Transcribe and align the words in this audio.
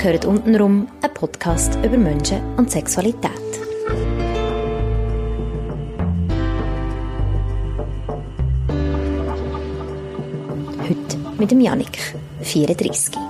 Hört 0.00 0.24
untenrum 0.26 0.86
einen 1.02 1.12
Podcast 1.12 1.74
über 1.84 1.96
Menschen 1.98 2.40
und 2.56 2.70
Sexualität. 2.70 3.32
Heute 10.80 11.18
mit 11.36 11.50
dem 11.50 11.60
Janik, 11.60 12.14
34. 12.42 13.27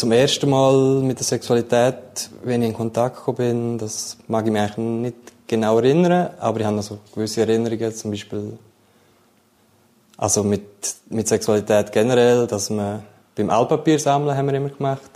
Zum 0.00 0.12
ersten 0.12 0.48
Mal 0.48 1.02
mit 1.02 1.18
der 1.18 1.26
Sexualität, 1.26 2.30
wenn 2.42 2.62
ich 2.62 2.70
in 2.70 2.74
Kontakt 2.74 3.16
gekommen 3.16 3.36
bin, 3.36 3.76
das 3.76 4.16
mag 4.28 4.46
ich 4.46 4.50
mich 4.50 4.62
eigentlich 4.62 4.78
nicht 4.78 5.16
genau 5.46 5.76
erinnern, 5.76 6.30
aber 6.40 6.60
ich 6.60 6.64
habe 6.64 6.76
noch 6.76 6.82
so 6.82 7.00
gewisse 7.14 7.42
Erinnerungen, 7.42 7.94
zum 7.94 8.10
Beispiel 8.10 8.58
also 10.16 10.42
mit, 10.42 10.64
mit 11.10 11.28
Sexualität 11.28 11.92
generell, 11.92 12.46
dass 12.46 12.70
wir 12.70 13.02
beim 13.36 13.50
Altpapier 13.50 13.98
sammeln 13.98 14.34
haben 14.34 14.46
wir 14.46 14.54
immer 14.54 14.70
gemacht. 14.70 15.10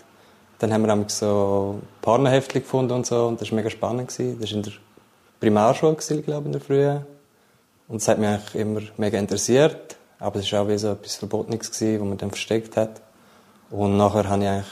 Dann 0.59 0.71
haben 0.71 0.85
wir 0.85 1.05
so 1.09 1.81
Partnerheftchen 2.03 2.61
gefunden 2.61 2.93
und 2.93 3.07
so 3.07 3.29
und 3.29 3.41
das 3.41 3.51
war 3.51 3.57
mega 3.57 3.71
spannend. 3.71 4.09
Gewesen. 4.09 4.39
Das 4.39 4.51
war 4.51 4.57
in 4.59 4.63
der 4.65 4.73
Primarschule, 5.41 5.95
gewesen, 5.95 6.23
glaube 6.23 6.41
ich, 6.41 6.47
in 6.47 6.53
der 6.53 6.61
Früh. 6.61 6.89
Und 7.89 8.03
das 8.03 8.09
hat 8.09 8.19
mich 8.19 8.29
eigentlich 8.29 8.55
immer 8.55 8.81
mega 8.99 9.19
interessiert, 9.19 9.97
aber 10.19 10.41
es 10.41 10.53
war 10.53 10.61
auch 10.61 10.69
wie 10.69 10.77
so 10.77 10.91
etwas 10.91 11.15
Verbotenes, 11.17 11.71
gewesen, 11.71 12.01
was 12.03 12.09
man 12.09 12.19
dann 12.19 12.31
versteckt 12.31 12.77
hat. 12.77 13.01
Und 13.71 13.97
nachher 13.97 14.29
habe 14.29 14.43
ich 14.43 14.49
eigentlich 14.49 14.67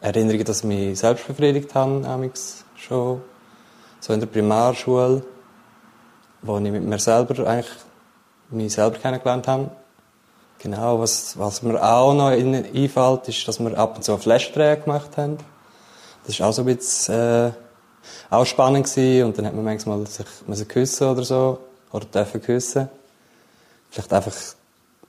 Erinnerungen, 0.00 0.44
dass 0.44 0.58
ich 0.58 0.64
mich 0.64 0.98
selbst 0.98 1.26
befriedigt 1.26 1.74
habe, 1.74 2.30
schon 2.76 3.22
so 4.00 4.12
in 4.12 4.20
der 4.20 4.26
Primarschule, 4.26 5.22
wo 6.42 6.58
ich 6.58 6.70
mit 6.70 6.84
mir 6.84 6.98
selber 6.98 7.46
eigentlich 7.46 7.70
mich 8.50 8.72
selber 8.72 8.98
kennengelernt 8.98 9.48
habe. 9.48 9.70
Genau, 10.58 10.98
was, 10.98 11.38
was 11.38 11.62
mir 11.62 11.80
auch 11.82 12.14
noch 12.14 12.28
einfällt, 12.28 13.28
ist, 13.28 13.46
dass 13.46 13.60
wir 13.60 13.78
ab 13.78 13.96
und 13.96 14.02
zu 14.02 14.16
Flashträge 14.18 14.82
gemacht 14.82 15.16
haben. 15.16 15.38
Das 16.26 16.40
war 16.40 16.48
auch 16.48 16.52
so 16.52 16.62
ein 16.62 16.66
bisschen, 16.66 17.14
äh, 17.14 17.52
auch 18.30 18.44
spannend 18.44 18.86
gewesen. 18.86 19.26
Und 19.26 19.38
dann 19.38 19.46
hat 19.46 19.54
man 19.54 19.64
manchmal 19.64 20.06
sich 20.06 20.26
müssen 20.46 20.66
küssen 20.66 21.08
oder 21.08 21.22
so, 21.22 21.58
oder 21.92 22.06
dürfen 22.06 22.42
küssen. 22.42 22.88
Vielleicht 23.90 24.12
einfach 24.12 24.32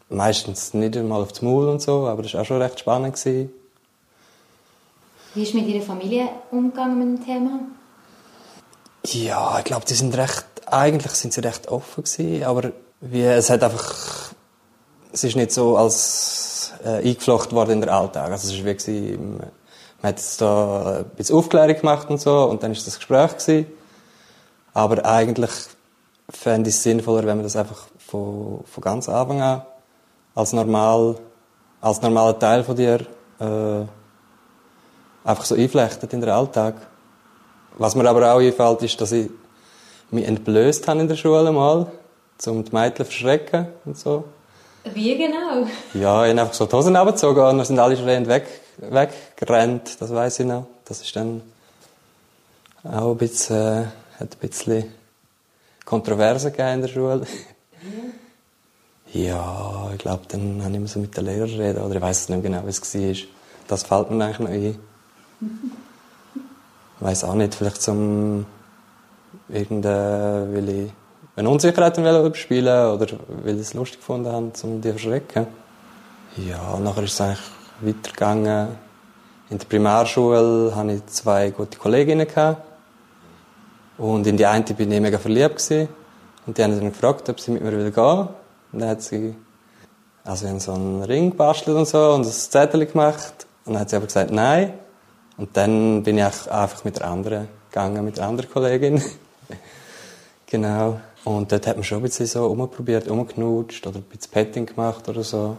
meistens 0.09 0.73
nicht 0.73 0.97
einmal 0.97 1.21
auf 1.21 1.31
das 1.31 1.41
Maul 1.41 1.69
und 1.69 1.81
so, 1.81 2.07
aber 2.07 2.23
das 2.23 2.33
war 2.33 2.41
auch 2.41 2.45
schon 2.45 2.61
recht 2.61 2.79
spannend. 2.79 3.15
Gewesen. 3.15 3.53
Wie 5.35 5.43
ist 5.43 5.53
mit 5.53 5.67
Ihrer 5.67 5.83
Familie 5.83 6.27
umgegangen 6.51 6.97
mit 6.97 7.19
dem 7.19 7.25
Thema? 7.25 7.59
Ja, 9.05 9.59
ich 9.59 9.65
glaube, 9.65 9.85
die 9.85 9.93
sind 9.93 10.17
recht, 10.17 10.45
eigentlich 10.65 11.13
sind 11.13 11.33
sie 11.33 11.41
recht 11.41 11.67
offen 11.69 12.03
gewesen, 12.03 12.43
aber 12.43 12.71
wie, 13.01 13.23
es 13.23 13.49
hat 13.49 13.63
einfach, 13.63 14.33
es 15.13 15.23
ist 15.23 15.35
nicht 15.35 15.51
so 15.51 15.77
als 15.77 16.73
äh, 16.83 17.07
eingeflochten 17.07 17.55
worden 17.55 17.71
in 17.71 17.81
den 17.81 17.89
Alltag. 17.89 18.31
Also 18.31 18.47
es 18.47 18.53
ist 18.55 18.65
wie 18.65 18.75
gewesen, 18.75 19.37
man 20.01 20.09
hat 20.09 20.17
jetzt 20.17 20.41
da 20.41 20.99
ein 20.99 21.05
bisschen 21.15 21.35
Aufklärung 21.35 21.75
gemacht 21.75 22.09
und 22.09 22.19
so 22.19 22.45
und 22.45 22.63
dann 22.63 22.71
ist 22.71 22.85
das 22.87 22.97
Gespräch 22.97 23.37
gewesen. 23.37 23.67
Aber 24.73 25.05
eigentlich 25.05 25.51
fände 26.29 26.69
ich 26.69 26.75
es 26.75 26.83
sinnvoller, 26.83 27.25
wenn 27.25 27.37
man 27.37 27.43
das 27.43 27.55
einfach 27.55 27.87
von, 27.97 28.63
von 28.65 28.81
ganz 28.81 29.07
Anfang 29.07 29.41
an 29.41 29.61
als 30.39 30.53
normal, 30.53 31.17
als 31.81 32.01
normaler 32.01 32.39
Teil 32.39 32.63
von 32.63 32.75
dir 32.75 33.01
äh, 33.39 33.83
einfach 35.27 35.43
so 35.43 35.55
einflechtet 35.55 36.13
in 36.13 36.21
den 36.21 36.29
Alltag. 36.29 36.75
Was 37.77 37.93
mir 37.93 38.09
aber 38.09 38.33
auch 38.33 38.39
einfällt, 38.39 38.81
ist, 38.83 38.99
dass 39.01 39.11
ich 39.11 39.29
mich 40.11 40.25
entblößt 40.25 40.87
habe 40.87 41.01
in 41.01 41.09
der 41.09 41.17
Schule 41.17 41.51
mal, 41.51 41.87
um 42.45 42.63
die 42.63 42.71
Mädchen 42.73 43.05
zu 43.05 43.11
verschrecken 43.11 43.67
und 43.83 43.97
so. 43.97 44.23
Wie 44.93 45.17
genau? 45.17 45.67
Ja, 45.93 46.23
ich 46.23 46.31
habe 46.31 46.41
einfach 46.41 46.53
so 46.53 46.65
die 46.65 46.73
Hosen 46.73 46.95
abgezogen 46.95 47.43
und 47.43 47.57
dann 47.57 47.65
sind 47.65 47.77
alle 47.77 47.97
schreiend 47.97 48.27
weg, 48.29 48.47
weggerannt, 48.77 49.97
das 49.99 50.13
weiß 50.13 50.39
ich 50.39 50.45
noch. 50.45 50.67
Das 50.85 51.01
ist 51.01 51.13
dann 51.17 51.41
auch 52.85 53.11
ein 53.11 53.17
bisschen, 53.17 53.57
äh, 53.57 53.85
hat 54.19 54.35
ein 54.35 54.39
bisschen 54.39 54.85
Kontroverse 55.83 56.49
gegeben 56.49 56.75
in 56.75 56.81
der 56.81 56.87
Schule. 56.87 57.27
Ja, 59.11 59.89
ich 59.91 59.97
glaube, 59.97 60.23
dann 60.27 60.63
habe 60.63 60.77
ich 60.77 60.91
so 60.91 60.99
mit 60.99 61.17
den 61.17 61.25
Lehrern 61.25 61.49
reden 61.49 61.81
oder 61.81 61.95
ich 61.95 62.01
weiß 62.01 62.29
nicht 62.29 62.43
genau, 62.43 62.61
wie 62.65 62.69
es 62.69 62.95
war. 62.95 63.27
Das 63.67 63.83
fällt 63.83 64.11
mir 64.11 64.23
eigentlich 64.23 64.39
noch 64.39 64.49
ein. 64.49 64.79
Ich 66.99 67.05
weiß 67.05 67.23
auch 67.23 67.33
nicht, 67.33 67.55
vielleicht 67.55 67.81
zum 67.81 68.45
irgendeine, 69.47 70.47
weil 70.51 70.69
ich 70.69 70.91
eine 71.35 71.49
Unsicherheit 71.49 71.97
überspielen 71.97 72.91
oder 72.93 73.07
weil 73.43 73.55
ich 73.55 73.61
es 73.61 73.73
lustig 73.73 73.99
gefunden 73.99 74.31
habe, 74.31 74.51
um 74.63 74.81
die 74.81 74.89
zu 74.89 74.99
verschrecken. 74.99 75.47
Ja, 76.37 76.77
nachher 76.77 77.03
ist 77.03 77.13
es 77.13 77.21
eigentlich 77.21 77.39
weitergegangen. 77.81 78.67
In 79.49 79.57
der 79.57 79.65
Primarschule 79.65 80.75
hatte 80.75 80.91
ich 80.91 81.05
zwei 81.07 81.49
gute 81.49 81.79
Kolleginnen. 81.79 82.27
Gehabt. 82.27 82.61
Und 83.97 84.27
in 84.27 84.37
die 84.37 84.45
eine 84.45 84.63
bin 84.63 84.91
ich 84.91 85.01
mega 85.01 85.17
verliebt. 85.17 85.55
Gewesen. 85.55 85.89
Und 86.45 86.57
die 86.57 86.63
haben 86.63 86.77
dann 86.77 86.89
gefragt, 86.89 87.27
ob 87.29 87.39
sie 87.39 87.51
mit 87.51 87.63
mir 87.63 87.71
gehen 87.71 87.95
will. 87.95 88.27
Und 88.71 88.79
dann 88.79 88.89
hat 88.89 89.01
sie 89.01 89.35
also 90.23 90.59
so 90.59 90.73
einen 90.73 91.03
Ring 91.03 91.31
gebastelt 91.31 91.75
und 91.75 91.87
so 91.87 92.13
und 92.13 92.25
ein 92.25 92.31
Zettel 92.31 92.85
gemacht. 92.85 93.47
Und 93.65 93.73
dann 93.73 93.81
hat 93.81 93.89
sie 93.89 93.95
aber 93.95 94.05
gesagt, 94.05 94.31
nein. 94.31 94.73
Und 95.37 95.55
dann 95.55 96.03
bin 96.03 96.17
ich 96.17 96.51
einfach 96.51 96.83
mit 96.83 96.97
der 96.97 97.07
anderen 97.07 97.47
gegangen, 97.69 98.05
mit 98.05 98.17
der 98.17 98.27
anderen 98.27 98.49
Kollegin. 98.49 99.01
genau. 100.45 100.99
Und 101.23 101.51
dort 101.51 101.67
hat 101.67 101.75
man 101.77 101.83
schon 101.83 101.99
ein 101.99 102.03
bisschen 102.03 102.25
so 102.25 102.45
umprobiert, 102.47 103.07
umgeknutscht 103.07 103.85
oder 103.87 103.97
ein 103.97 104.03
bisschen 104.03 104.31
Petting 104.31 104.65
gemacht 104.65 105.07
oder 105.09 105.23
so. 105.23 105.57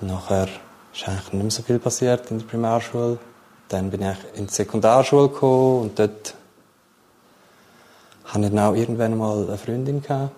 Und 0.00 0.08
nachher 0.08 0.48
ist 0.92 1.08
eigentlich 1.08 1.32
nicht 1.32 1.42
mehr 1.42 1.50
so 1.50 1.62
viel 1.62 1.78
passiert 1.78 2.30
in 2.30 2.38
der 2.38 2.46
Primarschule. 2.46 3.18
Dann 3.68 3.90
bin 3.90 4.02
ich 4.02 4.38
in 4.38 4.46
die 4.46 4.52
Sekundarschule 4.52 5.28
gekommen 5.28 5.82
und 5.82 5.98
dort 5.98 6.34
hatte 8.24 8.44
ich 8.44 8.50
dann 8.50 8.58
auch 8.58 8.74
irgendwann 8.74 9.16
mal 9.16 9.46
eine 9.46 9.58
Freundin 9.58 10.02
gehabt. 10.02 10.32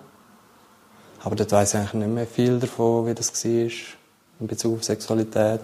Aber 1.27 1.35
dort 1.35 1.51
weiss 1.51 1.73
ich 1.73 1.79
eigentlich 1.81 1.93
nicht 1.93 2.07
mehr 2.07 2.25
viel 2.25 2.57
davon, 2.57 3.05
wie 3.05 3.13
das 3.13 3.33
war 3.43 3.51
in 4.39 4.47
Bezug 4.47 4.77
auf 4.77 4.85
Sexualität. 4.85 5.59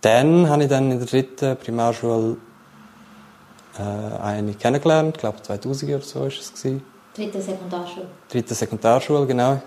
Dann 0.00 0.48
habe 0.48 0.62
ich 0.62 0.70
dann 0.70 0.90
in 0.90 0.98
der 0.98 1.06
dritten 1.06 1.54
Primarschule 1.58 2.38
äh, 3.78 3.82
eine 4.22 4.54
kennengelernt, 4.54 5.16
ich 5.16 5.20
glaube 5.20 5.42
2000 5.42 5.92
oder 5.92 6.02
so 6.02 6.20
war 6.20 6.28
es. 6.28 6.50
Dritte 7.14 7.42
Sekundarschule? 7.42 8.06
Dritte 8.30 8.54
Sekundarschule, 8.54 9.26
genau. 9.26 9.60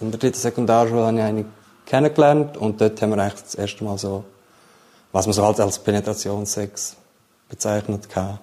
In 0.00 0.12
der 0.12 0.20
dritten 0.20 0.38
Sekundarschule 0.38 1.04
habe 1.04 1.16
ich 1.16 1.22
eine 1.24 1.44
kennengelernt 1.84 2.56
und 2.58 2.80
dort 2.80 3.02
haben 3.02 3.10
wir 3.10 3.18
eigentlich 3.18 3.42
das 3.42 3.56
erste 3.56 3.82
Mal 3.82 3.98
so, 3.98 4.22
was 5.10 5.26
man 5.26 5.32
so 5.32 5.44
halt 5.44 5.58
als 5.58 5.80
Penetrationssex 5.80 6.94
bezeichnet 7.48 8.06
hat. 8.14 8.38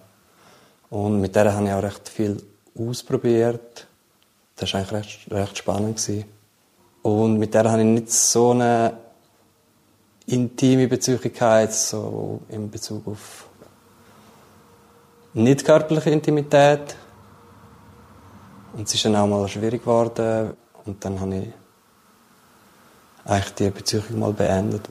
Und 0.90 1.22
mit 1.22 1.34
der 1.34 1.54
habe 1.56 1.66
ich 1.66 1.72
auch 1.72 1.84
recht 1.84 2.10
viel 2.10 2.44
ausprobiert. 2.78 3.88
Das 4.56 4.74
war 4.74 4.82
eigentlich 4.82 4.94
recht, 4.94 5.32
recht 5.32 5.58
spannend. 5.58 5.98
Gewesen. 5.98 6.26
Und 7.02 7.38
mit 7.38 7.54
der 7.54 7.70
habe 7.70 7.82
ich 7.82 7.88
nicht 7.88 8.12
so 8.12 8.52
eine 8.52 8.98
intime 10.26 10.88
Bezüglichkeit, 10.88 11.74
so 11.74 12.42
in 12.50 12.70
Bezug 12.70 13.08
auf 13.08 13.48
nicht 15.34 15.66
körperliche 15.66 16.12
Intimität. 16.12 16.96
Und 18.74 18.88
es 18.88 18.94
ist 18.94 19.06
dann 19.06 19.16
auch 19.16 19.28
mal 19.28 19.48
schwierig 19.48 19.82
geworden. 19.82 20.54
Und 20.86 21.04
dann 21.04 21.20
habe 21.20 21.36
ich 21.36 21.54
eigentlich 23.26 23.54
die 23.56 23.70
Beziehung 23.70 24.20
mal 24.20 24.34
beendet. 24.34 24.88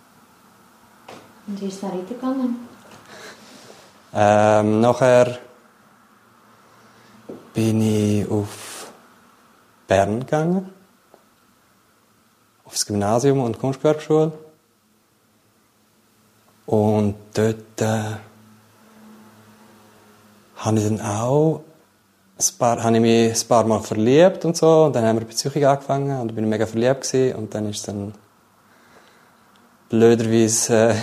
Und 1.47 1.61
wie 1.61 1.67
ist 1.67 1.75
es 1.75 1.81
dann 1.81 1.93
weitergegangen? 1.93 2.56
Ähm, 4.15 4.81
nachher 4.81 5.38
bin 7.55 7.81
ich 7.81 8.31
auf 8.31 8.72
Bern 9.93 10.21
gegangen. 10.21 10.71
Aufs 12.65 12.87
Gymnasium 12.87 13.41
und 13.41 13.59
Kunstgewerbeschule. 13.59 14.33
Und 16.65 17.15
dort 17.35 17.79
äh, 17.79 18.17
habe 20.56 20.79
ich 20.79 20.85
dann 20.85 21.03
auch 21.03 21.61
ein 22.39 22.59
paar, 22.59 22.83
habe 22.83 22.97
ich 22.97 23.03
mich 23.03 23.43
ein 23.43 23.49
paar 23.49 23.65
Mal 23.67 23.81
verliebt 23.81 24.47
und 24.47 24.56
so. 24.56 24.85
Und 24.85 24.97
dann 24.97 25.05
haben 25.05 25.19
wir 25.19 25.27
Beziehung 25.27 25.62
angefangen 25.62 26.19
und 26.23 26.35
bin 26.35 26.44
ich 26.44 26.50
mega 26.50 26.65
verliebt 26.65 27.03
gewesen. 27.03 27.37
Und 27.37 27.55
dann 27.55 27.69
ist 27.69 27.81
es 27.81 27.83
dann 27.83 28.15
blöderweise 29.91 30.93
äh, 30.93 30.94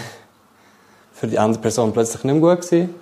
für 1.13 1.27
die 1.27 1.38
andere 1.38 1.62
Person 1.62 1.94
plötzlich 1.94 2.24
nicht 2.24 2.41
mehr 2.41 2.56
gut 2.56 2.65
gewesen. 2.65 2.95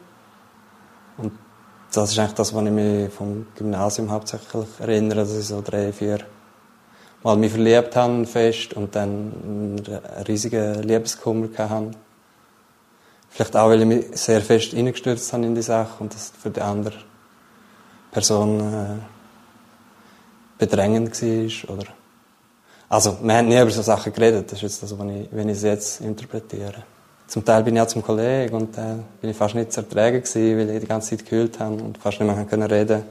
Das 1.92 2.12
ist 2.12 2.20
eigentlich 2.20 2.34
das, 2.34 2.54
was 2.54 2.66
ich 2.66 2.72
mich 2.72 3.14
vom 3.14 3.48
Gymnasium 3.56 4.12
hauptsächlich 4.12 4.68
erinnere, 4.80 5.20
dass 5.20 5.38
ich 5.38 5.46
so 5.46 5.62
drei, 5.62 5.92
vier 5.94 6.20
Mal 7.24 7.36
mich 7.38 7.52
verliebt 7.52 7.96
habe 7.96 8.26
fest 8.26 8.74
und 8.74 8.96
dann 8.96 9.34
einen 9.44 10.26
riesigen 10.28 10.84
Liebeskummer 10.84 11.48
hatte. 11.58 11.92
Vielleicht 13.30 13.56
auch, 13.56 13.70
weil 13.70 13.82
ich 13.82 13.88
mich 13.88 14.06
sehr 14.14 14.42
fest 14.42 14.74
reingestürzt 14.74 15.34
habe 15.34 15.46
in 15.46 15.56
die 15.56 15.62
Sache 15.62 15.96
und 16.00 16.14
das 16.14 16.32
für 16.42 16.50
die 16.50 16.62
andere 16.62 16.96
Person 18.12 18.60
äh, 18.60 18.96
bedrängend 20.58 21.22
war. 21.22 21.76
Oder 21.76 21.88
also, 22.90 23.18
wir 23.22 23.34
haben 23.36 23.48
nie 23.48 23.60
über 23.60 23.72
so 23.72 23.82
Sachen 23.82 24.14
geredet. 24.14 24.52
Das 24.52 24.60
ist 24.60 24.64
jetzt 24.64 24.84
das, 24.84 24.98
was 24.98 25.08
ich, 25.08 25.28
wenn 25.32 25.50
ich 25.50 25.58
es 25.58 25.64
jetzt 25.64 26.02
interpretiere. 26.02 26.84
Zum 27.28 27.44
Teil 27.44 27.64
bin 27.64 27.76
ich 27.76 27.82
auch 27.82 27.88
zum 27.88 28.02
Kollegen 28.02 28.56
und 28.56 28.78
äh, 28.78 28.96
bin 29.20 29.30
ich 29.30 29.36
fast 29.36 29.54
nicht 29.54 29.74
zu 29.74 29.82
ertragen 29.82 30.22
gewesen, 30.22 30.58
weil 30.58 30.70
ich 30.70 30.80
die 30.80 30.88
ganze 30.88 31.10
Zeit 31.10 31.26
gekühlt 31.26 31.60
habe 31.60 31.76
und 31.76 31.98
fast 31.98 32.22
nicht 32.22 32.52
mehr 32.52 32.72
reden 32.72 33.04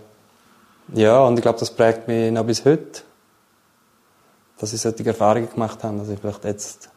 Ja, 0.94 1.20
und 1.20 1.36
ich 1.36 1.42
glaube, 1.42 1.58
das 1.58 1.70
prägt 1.70 2.08
mich 2.08 2.32
noch 2.32 2.44
bis 2.44 2.64
heute, 2.64 3.02
dass 4.58 4.72
ich 4.72 4.80
solche 4.80 5.04
Erfahrungen 5.04 5.50
gemacht 5.50 5.84
habe, 5.84 5.98
dass 5.98 6.08
ich 6.08 6.18
vielleicht 6.18 6.44
jetzt 6.44 6.88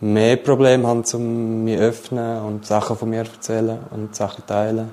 mehr 0.00 0.36
Probleme 0.36 0.88
habe, 0.88 1.04
um 1.12 1.62
mich 1.62 1.78
öffnen 1.78 2.42
und 2.42 2.66
Sachen 2.66 2.96
von 2.96 3.08
mir 3.08 3.20
erzählen 3.20 3.78
und 3.92 4.16
Sachen 4.16 4.44
teilen. 4.46 4.90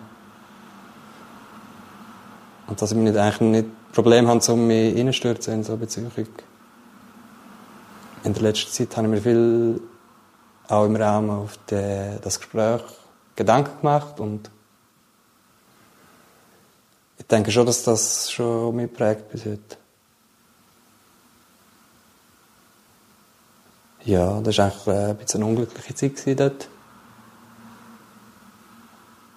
Und 2.68 2.80
dass 2.80 2.92
ich 2.92 2.98
nicht, 2.98 3.18
eigentlich 3.18 3.42
nicht 3.42 3.92
Probleme 3.92 4.28
habe, 4.28 4.52
um 4.52 4.68
mich 4.68 4.96
reinstürzen 4.96 5.56
in 5.56 5.64
so 5.64 5.72
eine 5.72 5.80
Beziehung. 5.80 6.12
In 8.24 8.34
der 8.34 8.44
letzten 8.44 8.72
Zeit 8.72 8.96
habe 8.98 9.08
ich 9.08 9.14
mir 9.14 9.22
viel 9.22 9.82
auch 10.68 10.86
im 10.86 10.96
Rahmen 10.96 11.30
auf 11.30 11.58
die, 11.70 12.18
das 12.22 12.40
Gespräch 12.40 12.82
Gedanken 13.36 13.82
gemacht 13.82 14.20
und 14.20 14.50
ich 17.20 17.26
denke 17.28 17.52
schon, 17.52 17.66
dass 17.66 17.84
das 17.84 18.32
schon 18.32 18.76
mich 18.76 18.92
prägt 18.92 19.30
bis 19.30 19.46
heute. 19.46 19.78
Ja, 24.04 24.40
das 24.40 24.58
war 24.58 24.66
eigentlich 24.66 24.88
ein 24.88 25.18
bisschen 25.18 25.42
eine 25.42 25.50
unglückliche 25.50 25.96
Zeit 25.96 26.40
dort. 26.40 26.70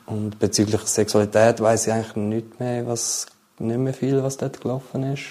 Und 0.06 0.38
bezüglich 0.38 0.80
Sexualität 0.82 1.60
weiß 1.60 1.86
ich 1.86 1.92
eigentlich 1.92 2.16
nicht 2.16 2.60
mehr, 2.60 2.86
was, 2.86 3.26
nicht 3.58 3.78
mehr 3.78 3.94
viel, 3.94 4.22
was 4.22 4.36
dort 4.36 4.60
gelaufen 4.60 5.12
ist. 5.12 5.24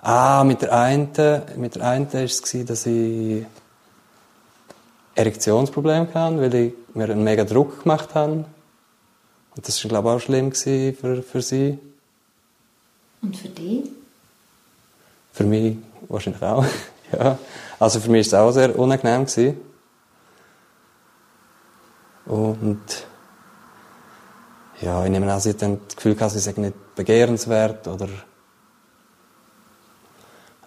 Ah, 0.00 0.44
mit 0.44 0.62
der 0.62 0.72
einen, 0.72 1.10
mit 1.56 1.74
der 1.74 1.84
einen 1.84 2.12
war 2.12 2.20
es, 2.20 2.40
dass 2.40 2.86
ich 2.86 3.46
Erektionsprobleme 5.18 6.14
hatte, 6.14 6.40
weil 6.40 6.54
ich 6.54 6.72
mir 6.94 7.04
einen 7.10 7.24
mega 7.24 7.44
Druck 7.44 7.82
gemacht 7.82 8.14
habe. 8.14 8.44
Und 9.56 9.66
das 9.66 9.82
war, 9.82 9.88
glaube 9.88 10.08
ich, 10.08 10.14
auch 10.14 10.20
schlimm 10.20 10.52
für, 10.52 11.22
für 11.22 11.42
sie. 11.42 11.78
Und 13.20 13.36
für 13.36 13.48
dich? 13.48 13.90
Für 15.32 15.44
mich 15.44 15.76
wahrscheinlich 16.08 16.42
auch. 16.42 16.64
ja. 17.12 17.36
Also 17.80 17.98
für 17.98 18.10
mich 18.10 18.30
war 18.30 18.40
es 18.40 18.46
auch 18.46 18.52
sehr 18.52 18.78
unangenehm. 18.78 19.26
Gewesen. 19.26 19.60
Und 22.26 23.06
ja, 24.80 25.04
ich 25.04 25.10
nehme 25.10 25.32
an, 25.32 25.40
sie 25.40 25.50
hat 25.50 25.62
dann 25.62 25.80
das 25.86 25.96
Gefühl 25.96 26.14
gehabt, 26.14 26.32
sie 26.32 26.38
sei 26.38 26.52
nicht 26.56 26.94
begehrenswert 26.94 27.88
oder 27.88 28.08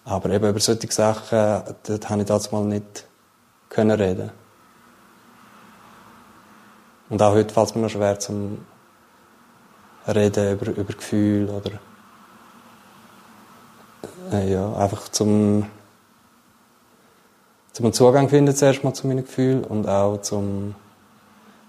aber 0.04 0.30
eben 0.30 0.48
über 0.48 0.60
solche 0.60 0.90
Sachen, 0.90 1.62
dort 1.86 2.10
habe 2.10 2.20
ich 2.20 2.26
damals 2.26 2.50
mal 2.50 2.64
nicht 2.64 3.06
können 3.68 3.98
reden. 3.98 4.41
Und 7.12 7.20
auch 7.20 7.34
heute 7.34 7.52
fällt 7.52 7.68
es 7.68 7.74
mir 7.74 7.82
noch 7.82 7.90
schwer 7.90 8.18
zum 8.18 8.64
Reden 10.08 10.54
über, 10.54 10.70
über 10.70 10.94
Gefühle 10.94 11.52
oder 11.52 11.72
äh, 14.32 14.50
ja, 14.50 14.72
einfach 14.76 15.10
zum, 15.10 15.66
zum 17.74 17.84
einen 17.84 17.92
Zugang 17.92 18.30
finden 18.30 18.56
zuerst 18.56 18.82
mal 18.82 18.94
zu 18.94 19.06
meinen 19.06 19.26
Gefühlen 19.26 19.62
und 19.62 19.86
auch 19.86 20.22
zum 20.22 20.74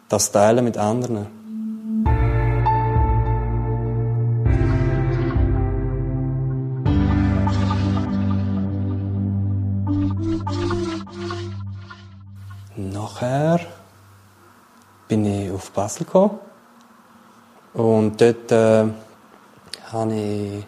das 0.08 0.32
Teilen 0.32 0.64
mit 0.64 0.78
anderen. 0.78 1.28
Nachher 12.78 13.60
bin 15.14 15.26
ich 15.28 15.52
auf 15.52 15.70
Basel 15.70 16.06
gekommen 16.06 16.40
und 17.76 18.20
dort 18.20 18.52
äh, 18.52 18.86
habe 19.92 20.14
ich 20.16 20.66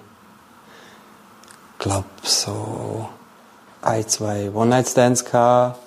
glaube 1.80 2.06
so 2.22 3.10
ein, 3.82 4.08
zwei 4.08 4.52
One-Night-Stands 4.52 5.26
gehabt. 5.26 5.80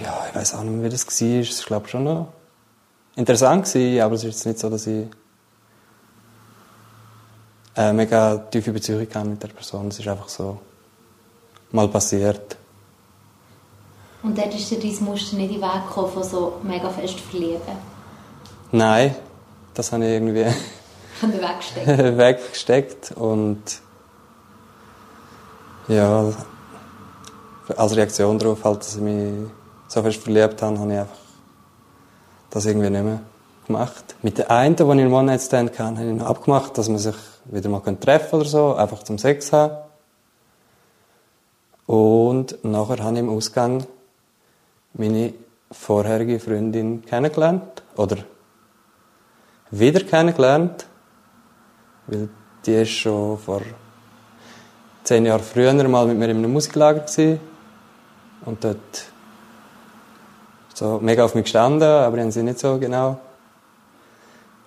Ja, 0.00 0.26
ich 0.28 0.36
weiß 0.36 0.54
auch 0.54 0.62
nicht 0.62 0.74
mehr, 0.74 0.84
wie 0.84 0.88
das 0.88 1.04
war. 1.04 1.40
Es 1.40 1.60
war, 1.60 1.66
glaube 1.66 1.88
schon 1.88 2.04
noch 2.04 2.28
interessant 3.16 3.64
gewesen, 3.64 4.00
aber 4.00 4.14
es 4.14 4.22
ist 4.22 4.34
jetzt 4.34 4.46
nicht 4.46 4.58
so, 4.60 4.70
dass 4.70 4.86
ich 4.86 5.04
eine 7.74 7.92
mega 7.92 8.38
tiefe 8.38 8.70
Beziehung 8.70 9.00
mit 9.00 9.42
der 9.42 9.48
Person. 9.48 9.88
Es 9.88 9.98
ist 9.98 10.06
einfach 10.06 10.28
so 10.28 10.60
mal 11.72 11.88
passiert. 11.88 12.56
Und 14.22 14.36
dort 14.36 14.54
ist 14.54 14.70
dir 14.70 14.80
dein 14.80 15.04
Muster 15.04 15.36
nicht 15.36 15.54
in 15.54 15.60
den 15.60 15.62
Weg 15.62 15.86
gekommen, 15.86 16.12
von 16.12 16.22
so 16.24 16.54
mega 16.62 16.88
fest 16.90 17.20
verlieben? 17.20 17.60
Nein, 18.72 19.14
das 19.74 19.92
habe 19.92 20.04
ich 20.04 20.10
irgendwie 20.12 20.44
weggesteckt. 21.22 22.18
weggesteckt 22.18 23.12
und 23.12 23.62
ja, 25.88 26.32
als 27.76 27.96
Reaktion 27.96 28.38
darauf, 28.38 28.64
halt, 28.64 28.80
dass 28.80 28.96
ich 28.96 29.02
mich 29.02 29.48
so 29.88 30.02
fest 30.02 30.22
verliebt 30.22 30.60
habe, 30.62 30.78
habe 30.78 30.92
ich 30.92 30.98
einfach 30.98 31.16
das 32.50 32.66
irgendwie 32.66 32.90
nicht 32.90 33.04
mehr 33.04 33.20
gemacht. 33.66 34.16
Mit 34.22 34.38
der 34.38 34.50
einen, 34.50 34.76
die 34.76 34.82
ich 34.82 34.88
in 34.90 35.12
One-Night-Stand 35.12 35.78
hatte, 35.78 35.98
habe 35.98 36.08
ich 36.10 36.16
noch 36.16 36.26
abgemacht, 36.26 36.76
dass 36.76 36.88
man 36.88 36.98
sich 36.98 37.14
wieder 37.44 37.68
mal 37.68 37.80
treffen 37.80 38.36
oder 38.40 38.48
so, 38.48 38.74
einfach 38.74 39.02
zum 39.02 39.18
Sex 39.18 39.52
haben. 39.52 39.76
Und 41.86 42.62
nachher 42.64 43.02
habe 43.02 43.14
ich 43.14 43.20
im 43.20 43.30
Ausgang 43.30 43.86
meine 44.98 45.34
vorherige 45.70 46.38
Freundin 46.40 47.04
kennengelernt. 47.04 47.82
Oder 47.96 48.18
wieder 49.70 50.00
kennengelernt. 50.00 50.86
Weil 52.06 52.28
die 52.66 52.74
ist 52.74 52.90
schon 52.90 53.38
vor 53.38 53.62
zehn 55.04 55.24
Jahren 55.24 55.42
früher 55.42 55.72
mal 55.88 56.06
mit 56.06 56.18
mir 56.18 56.28
in 56.28 56.38
einem 56.38 56.52
Musiklager 56.52 57.00
gewesen. 57.00 57.40
Und 58.44 58.62
dort 58.62 59.06
so 60.74 60.98
mega 61.00 61.24
auf 61.24 61.34
mich 61.34 61.44
gestanden, 61.44 61.88
aber 61.88 62.16
ich 62.16 62.22
habe 62.22 62.32
sie 62.32 62.42
nicht 62.42 62.58
so 62.58 62.78
genau 62.78 63.18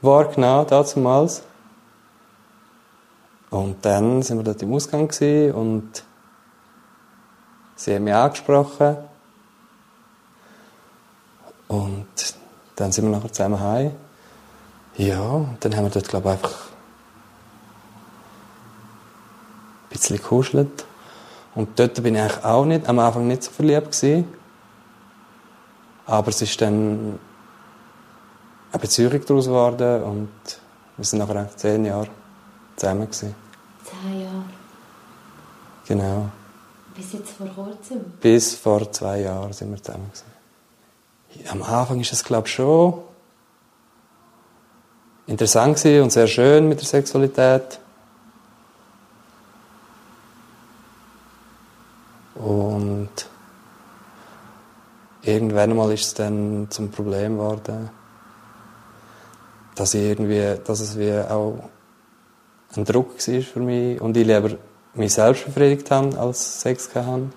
wahrgenommen, 0.02 0.68
damals. 0.68 1.44
Und 3.50 3.86
dann 3.86 4.22
sind 4.22 4.38
wir 4.38 4.44
dort 4.44 4.62
im 4.62 4.74
Ausgang 4.74 5.10
und 5.54 6.04
sie 7.76 7.96
haben 7.96 8.04
mich 8.04 8.14
angesprochen. 8.14 9.11
Und 11.72 12.36
dann 12.76 12.92
sind 12.92 13.06
wir 13.06 13.12
nachher 13.18 13.32
zusammen 13.32 13.62
heim. 13.62 13.92
Ja, 14.98 15.46
dann 15.62 15.74
haben 15.74 15.86
wir 15.86 15.90
dort, 15.90 16.10
glaube 16.10 16.28
ich, 16.28 16.34
einfach 16.34 16.52
ein 19.84 19.90
bisschen 19.90 20.18
gekuschelt. 20.18 20.86
Und 21.56 21.80
dort 21.80 22.04
bin 22.04 22.16
ich 22.16 22.22
eigentlich 22.22 22.44
auch 22.44 22.66
nicht, 22.66 22.90
am 22.90 23.00
Anfang 23.00 23.26
nicht 23.26 23.44
so 23.44 23.52
verliebt 23.52 23.94
gewesen. 23.94 24.28
Aber 26.08 26.28
es 26.28 26.42
ist 26.42 26.60
dann 26.60 27.18
eine 28.74 28.82
Beziehung 28.82 29.26
daraus 29.26 29.46
geworden 29.46 30.04
und 30.04 30.30
wir 30.98 31.06
sind 31.06 31.20
nachher 31.20 31.38
eigentlich 31.38 31.56
zehn 31.56 31.86
Jahre 31.86 32.10
zusammen 32.76 33.06
gewesen. 33.06 33.34
Zehn 33.86 34.22
Jahre? 34.24 34.44
Genau. 35.88 36.30
Bis 36.94 37.14
jetzt 37.14 37.32
vor 37.32 37.48
kurzem? 37.48 38.02
Bis 38.20 38.56
vor 38.56 38.92
zwei 38.92 39.22
Jahren 39.22 39.54
sind 39.54 39.72
wir 39.72 39.82
zusammen 39.82 40.08
gewesen 40.08 40.41
am 41.50 41.64
Anfang 41.64 42.00
ist 42.00 42.14
es, 42.14 42.24
glaube 42.24 42.48
ich, 42.48 42.54
schon 42.54 43.02
interessant 45.28 45.84
und 45.86 46.12
sehr 46.12 46.28
schön 46.28 46.68
mit 46.68 46.80
der 46.80 46.88
Sexualität. 46.88 47.80
Und 52.36 53.10
irgendwann 55.22 55.76
mal 55.76 55.92
ist 55.92 56.06
es 56.06 56.14
dann 56.14 56.68
zum 56.70 56.92
Problem 56.92 57.38
geworden, 57.38 57.90
dass 59.76 59.94
ich 59.94 60.02
irgendwie, 60.02 60.60
dass 60.64 60.80
es 60.80 60.98
wie 60.98 61.14
auch 61.14 61.70
ein 62.76 62.86
Druck 62.86 63.16
war 63.16 63.42
für 63.42 63.60
mich 63.60 64.02
und 64.02 64.18
ich 64.18 64.26
lieber 64.26 64.58
mich 64.94 65.14
selbst 65.14 65.46
befriedigt 65.46 65.90
habe 65.92 66.18
als 66.18 66.62
Sex 66.62 66.94
hatte. 66.96 67.32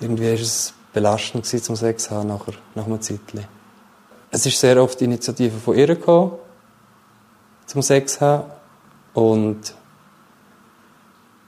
Irgendwie 0.00 0.28
war 0.28 0.34
es 0.34 0.72
belastend 0.92 1.46
zum 1.46 1.76
Sex 1.76 2.10
haben 2.10 2.28
nachher, 2.28 2.54
nach 2.74 2.86
einem 2.86 3.00
Zeitchen. 3.00 3.44
Es 4.30 4.44
ist 4.44 4.60
sehr 4.60 4.82
oft 4.82 5.00
die 5.00 5.04
Initiative 5.04 5.58
von 5.58 5.76
ihr 5.76 5.86
gekommen, 5.86 6.32
zum 7.66 7.82
Sex 7.82 8.20
haben. 8.20 8.50
Und 9.14 9.74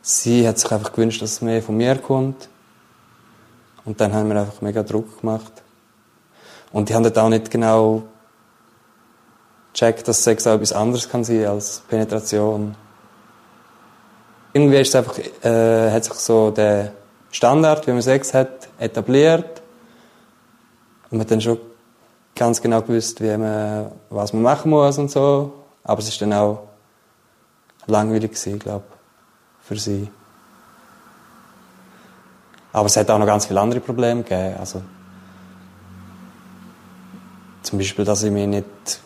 sie 0.03 0.47
hat 0.47 0.59
sich 0.59 0.71
einfach 0.73 0.93
gewünscht, 0.93 1.23
dass 1.23 1.33
es 1.33 1.43
mehr 1.43 1.63
von 1.63 1.77
mir 1.77 1.97
kommt. 1.97 2.49
Und 3.85 4.01
dann 4.01 4.13
haben 4.13 4.29
wir 4.29 4.41
einfach 4.41 4.61
mega 4.61 4.83
Druck 4.83 5.21
gemacht. 5.21 5.53
Und 6.73 6.89
die 6.89 6.95
haben 6.95 7.03
dort 7.03 7.19
auch 7.19 7.29
nicht 7.29 7.51
genau 7.51 8.05
checkt, 9.75 10.09
dass 10.09 10.25
Sex 10.25 10.47
auch 10.47 10.55
etwas 10.55 10.73
anderes 10.73 11.09
kann 11.09 11.25
sein 11.25 11.47
als 11.47 11.83
Penetration. 11.89 12.75
Irgendwie 14.53 14.79
ist 14.79 14.89
es 14.89 14.95
einfach, 14.97 15.19
äh, 15.19 15.91
hat 15.91 16.05
sich 16.05 16.15
so 16.15 16.51
der 16.51 16.93
Standard, 17.31 17.87
wie 17.87 17.93
man 17.93 18.03
Sex 18.03 18.35
hat, 18.35 18.69
etabliert. 18.79 19.63
Und 21.05 21.19
man 21.19 21.21
hat 21.21 21.31
dann 21.31 21.41
schon 21.41 21.59
ganz 22.35 22.61
genau 22.61 22.83
gewusst, 22.83 23.21
wie 23.21 23.37
man, 23.37 23.93
was 24.09 24.33
man 24.33 24.43
machen 24.43 24.71
muss 24.71 24.99
und 24.99 25.11
so. 25.11 25.53
Aber 25.85 26.01
es 26.01 26.09
ist 26.09 26.21
dann 26.21 26.33
auch 26.33 26.69
langweilig 27.87 28.33
gewesen, 28.33 28.59
glaube 28.59 28.85
für 29.63 29.77
sie. 29.77 30.09
Aber 32.73 32.87
es 32.87 32.97
hat 32.97 33.11
auch 33.11 33.19
noch 33.19 33.27
ganz 33.27 33.47
viele 33.47 33.61
andere 33.61 33.81
Probleme 33.81 34.23
gegeben. 34.23 34.57
Also, 34.59 34.83
zum 37.63 37.79
Beispiel, 37.79 38.05
dass 38.05 38.23
ich 38.23 38.31
mich 38.31 38.47
nicht 38.47 39.01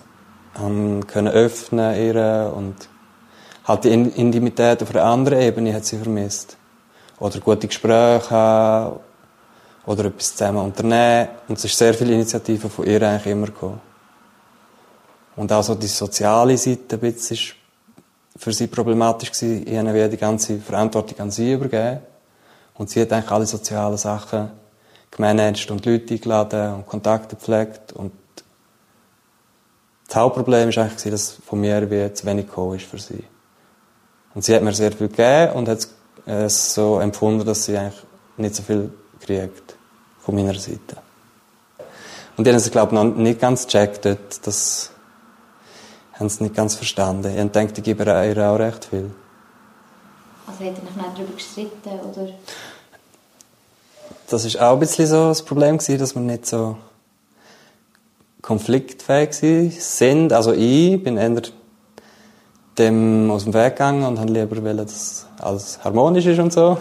haben 0.55 1.07
können 1.07 1.29
öffnen 1.29 1.95
ihr 1.97 2.53
und 2.55 2.77
halt 3.65 3.85
die 3.85 3.93
Intimität 3.93 4.83
auf 4.83 4.95
einer 4.95 5.05
anderen 5.05 5.41
Ebene 5.41 5.75
hat 5.75 5.85
sie 5.85 5.99
vermisst. 5.99 6.57
Oder 7.19 7.41
gute 7.41 7.67
Gespräche 7.67 8.31
haben 8.31 9.01
oder 9.87 10.07
etwas 10.07 10.35
zusammen 10.35 10.65
unternehmen. 10.65 11.29
Und 11.49 11.59
es 11.59 11.65
ist 11.65 11.77
sehr 11.77 11.95
viele 11.95 12.15
Initiativen 12.15 12.71
von 12.71 12.87
ihr 12.87 13.03
eigentlich 13.03 13.27
immer 13.27 13.47
gekommen. 13.47 13.81
Und 15.37 15.53
auch 15.53 15.63
so 15.63 15.75
die 15.75 15.87
soziale 15.87 16.57
Seite 16.57 16.97
ein 16.97 17.01
bisschen 17.01 17.37
ist 17.37 17.55
für 18.37 18.53
sie 18.53 18.67
problematisch 18.67 19.31
gewesen. 19.31 19.67
Ich 19.67 19.77
habe 19.77 20.09
die 20.09 20.17
ganze 20.17 20.59
Verantwortung 20.59 21.21
an 21.21 21.31
sie 21.31 21.53
übergeben. 21.53 22.01
Und 22.75 22.91
sie 22.91 23.01
hat 23.01 23.13
eigentlich 23.13 23.31
alle 23.31 23.47
sozialen 23.47 23.97
Sachen 23.97 24.51
gemanagt 25.11 25.71
und 25.71 25.87
Leute 25.87 26.15
eingeladen 26.15 26.75
und 26.75 26.87
Kontakte 26.87 27.37
gepflegt 27.37 27.93
und 27.93 28.13
das 30.07 30.17
Hauptproblem 30.17 30.75
war 30.75 30.85
eigentlich, 30.85 31.11
dass 31.11 31.39
von 31.45 31.61
mir 31.61 31.91
wie 31.91 32.13
zu 32.13 32.27
wenig 32.27 32.47
gekommen 32.47 32.77
ist 32.77 32.87
für 32.87 32.99
sie. 32.99 33.25
Und 34.35 34.45
sie 34.45 34.55
hat 34.55 34.63
mir 34.63 34.73
sehr 34.73 34.93
viel 34.93 35.09
gegeben 35.09 35.53
und 35.55 35.69
hat 35.69 35.89
es 36.27 36.75
so 36.75 36.99
empfunden, 37.01 37.45
dass 37.45 37.65
sie 37.65 37.77
eigentlich 37.77 38.03
nicht 38.37 38.55
so 38.55 38.63
viel 38.63 38.93
kriegt 39.21 39.77
von 40.21 40.35
meiner 40.35 40.55
Seite. 40.55 40.97
Und 42.37 42.47
die 42.47 42.51
haben 42.51 42.57
es, 42.57 42.71
glaube 42.71 42.95
ich, 42.95 43.03
noch 43.03 43.15
nicht 43.15 43.41
ganz 43.41 43.67
gecheckt 43.67 44.05
dort. 44.05 44.47
Das 44.47 44.91
haben 46.15 46.29
sie 46.29 46.43
nicht 46.45 46.55
ganz 46.55 46.75
verstanden. 46.75 47.37
Ich 47.37 47.53
denke, 47.53 47.75
ich 47.77 47.83
gebe 47.83 48.05
ihr 48.05 48.51
auch 48.51 48.59
recht 48.59 48.85
viel. 48.87 49.11
Also 50.47 50.65
hat 50.65 50.75
er 50.77 50.85
noch 50.85 50.97
nicht 50.97 51.19
darüber 51.19 51.35
gestritten, 51.35 52.01
oder? 52.01 52.29
Das 54.29 54.55
war 54.55 54.69
auch 54.69 54.75
ein 54.75 54.81
bisschen 54.81 55.07
so 55.07 55.29
das 55.29 55.45
Problem, 55.45 55.79
dass 55.79 56.15
man 56.15 56.27
nicht 56.27 56.47
so 56.47 56.77
konfliktfähig 58.43 59.83
sind. 59.83 60.33
Also 60.33 60.53
ich 60.53 61.03
bin 61.03 61.17
eher 61.17 61.43
dem 62.79 63.31
aus 63.31 63.45
dem 63.45 63.55
Weg 63.55 63.77
gegangen 63.77 64.05
und 64.05 64.19
habe 64.19 64.33
lieber 64.33 64.63
wollen, 64.63 64.79
dass 64.79 65.27
alles 65.39 65.79
harmonisch 65.83 66.27
ist 66.27 66.39
und 66.39 66.53
so. 66.53 66.79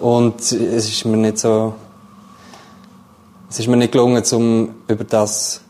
Und 0.00 0.40
es 0.40 0.52
ist 0.88 1.04
mir 1.04 1.16
nicht 1.16 1.38
so, 1.38 1.74
es 3.48 3.58
ist 3.58 3.68
mir 3.68 3.76
nicht 3.76 3.92
gelungen, 3.92 4.22
um 4.32 4.74
über 4.88 5.04
das 5.04 5.60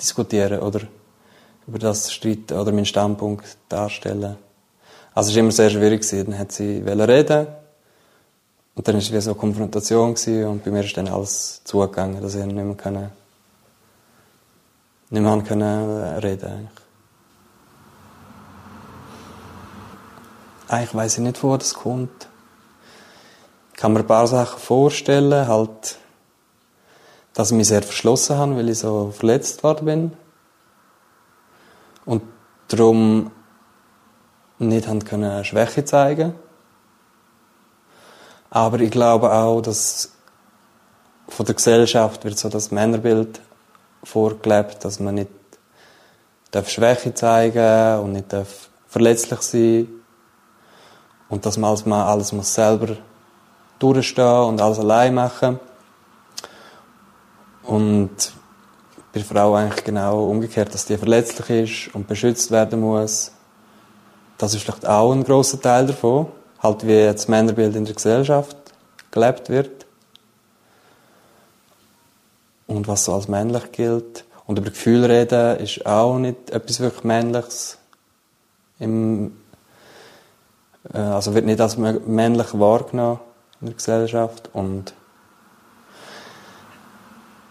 diskutieren 0.00 0.60
oder 0.60 0.80
über 1.66 1.78
das 1.78 2.12
streiten 2.12 2.58
oder 2.58 2.72
meinen 2.72 2.86
Standpunkt 2.86 3.56
darstellen. 3.68 4.36
Also 5.14 5.30
es 5.30 5.36
war 5.36 5.40
immer 5.40 5.52
sehr 5.52 5.70
schwierig. 5.70 6.08
Dann 6.08 6.38
hat 6.38 6.52
sie 6.52 6.82
reden 7.08 7.46
und 8.74 8.86
dann 8.86 8.94
war 8.94 9.00
es 9.00 9.12
wie 9.12 9.20
so 9.20 9.30
eine 9.30 9.38
Konfrontation 9.38 10.10
und 10.10 10.64
bei 10.64 10.70
mir 10.70 10.84
ist 10.84 10.96
dann 10.96 11.08
alles 11.08 11.62
zugegangen, 11.64 12.22
dass 12.22 12.34
ich 12.34 12.44
nicht 12.44 12.54
mehr 12.54 13.10
nicht 15.10 15.22
mehr 15.22 15.42
können 15.42 16.18
reden 16.18 16.46
eigentlich. 16.46 16.87
Eigentlich 20.68 20.94
weiss 20.94 21.16
ich 21.16 21.24
nicht, 21.24 21.42
wo 21.42 21.56
das 21.56 21.72
kommt. 21.72 22.28
Ich 23.72 23.80
kann 23.80 23.94
mir 23.94 24.00
ein 24.00 24.06
paar 24.06 24.26
Sachen 24.26 24.60
vorstellen, 24.60 25.48
halt, 25.48 25.96
dass 27.32 27.50
ich 27.50 27.56
mich 27.56 27.68
sehr 27.68 27.82
verschlossen 27.82 28.36
habe, 28.36 28.56
weil 28.56 28.68
ich 28.68 28.80
so 28.80 29.10
verletzt 29.16 29.62
worden 29.64 29.84
bin. 29.86 30.12
Und 32.04 32.22
darum 32.68 33.30
nicht 34.58 34.86
haben 34.88 35.04
können 35.04 35.42
Schwäche 35.44 35.86
zeigen. 35.86 36.34
Aber 38.50 38.80
ich 38.80 38.90
glaube 38.90 39.32
auch, 39.32 39.62
dass 39.62 40.12
von 41.28 41.46
der 41.46 41.54
Gesellschaft 41.54 42.24
wird 42.24 42.38
so 42.38 42.50
das 42.50 42.70
Männerbild 42.70 43.40
vorgelebt, 44.04 44.84
dass 44.84 45.00
man 45.00 45.14
nicht 45.14 45.30
darf 46.50 46.68
Schwäche 46.68 47.14
zeigen 47.14 48.00
und 48.00 48.12
nicht 48.12 48.32
darf 48.32 48.68
verletzlich 48.86 49.40
sein 49.40 49.97
und 51.28 51.44
dass 51.44 51.56
man 51.56 51.70
alles, 51.70 51.86
alles 51.86 52.32
muss 52.32 52.54
selber 52.54 52.96
durchstehen 53.78 54.44
und 54.44 54.60
alles 54.60 54.78
allein 54.78 55.14
machen. 55.14 55.60
Und 57.62 58.32
bei 59.12 59.20
der 59.20 59.24
Frau 59.24 59.54
eigentlich 59.54 59.84
genau 59.84 60.24
umgekehrt, 60.24 60.72
dass 60.72 60.86
die 60.86 60.96
verletzlich 60.96 61.88
ist 61.88 61.94
und 61.94 62.06
beschützt 62.06 62.50
werden 62.50 62.80
muss. 62.80 63.32
Das 64.38 64.54
ist 64.54 64.62
vielleicht 64.62 64.86
auch 64.86 65.12
ein 65.12 65.24
großer 65.24 65.60
Teil 65.60 65.86
davon, 65.86 66.26
halt 66.62 66.86
wie 66.86 67.04
das 67.04 67.28
Männerbild 67.28 67.74
in 67.76 67.84
der 67.84 67.94
Gesellschaft 67.94 68.56
gelebt 69.10 69.48
wird 69.50 69.86
und 72.66 72.86
was 72.86 73.04
so 73.04 73.14
als 73.14 73.28
männlich 73.28 73.72
gilt. 73.72 74.24
Und 74.46 74.58
über 74.58 74.70
Gefühle 74.70 75.08
reden 75.08 75.58
ist 75.58 75.84
auch 75.84 76.18
nicht 76.18 76.50
etwas 76.50 76.80
wirklich 76.80 77.04
Männliches. 77.04 77.78
Im, 78.78 79.32
also 80.92 81.34
wird 81.34 81.44
nicht 81.44 81.60
als 81.60 81.76
männlich 81.76 82.58
wahrgenommen 82.58 83.20
in 83.60 83.66
der 83.68 83.76
Gesellschaft. 83.76 84.50
Und 84.52 84.94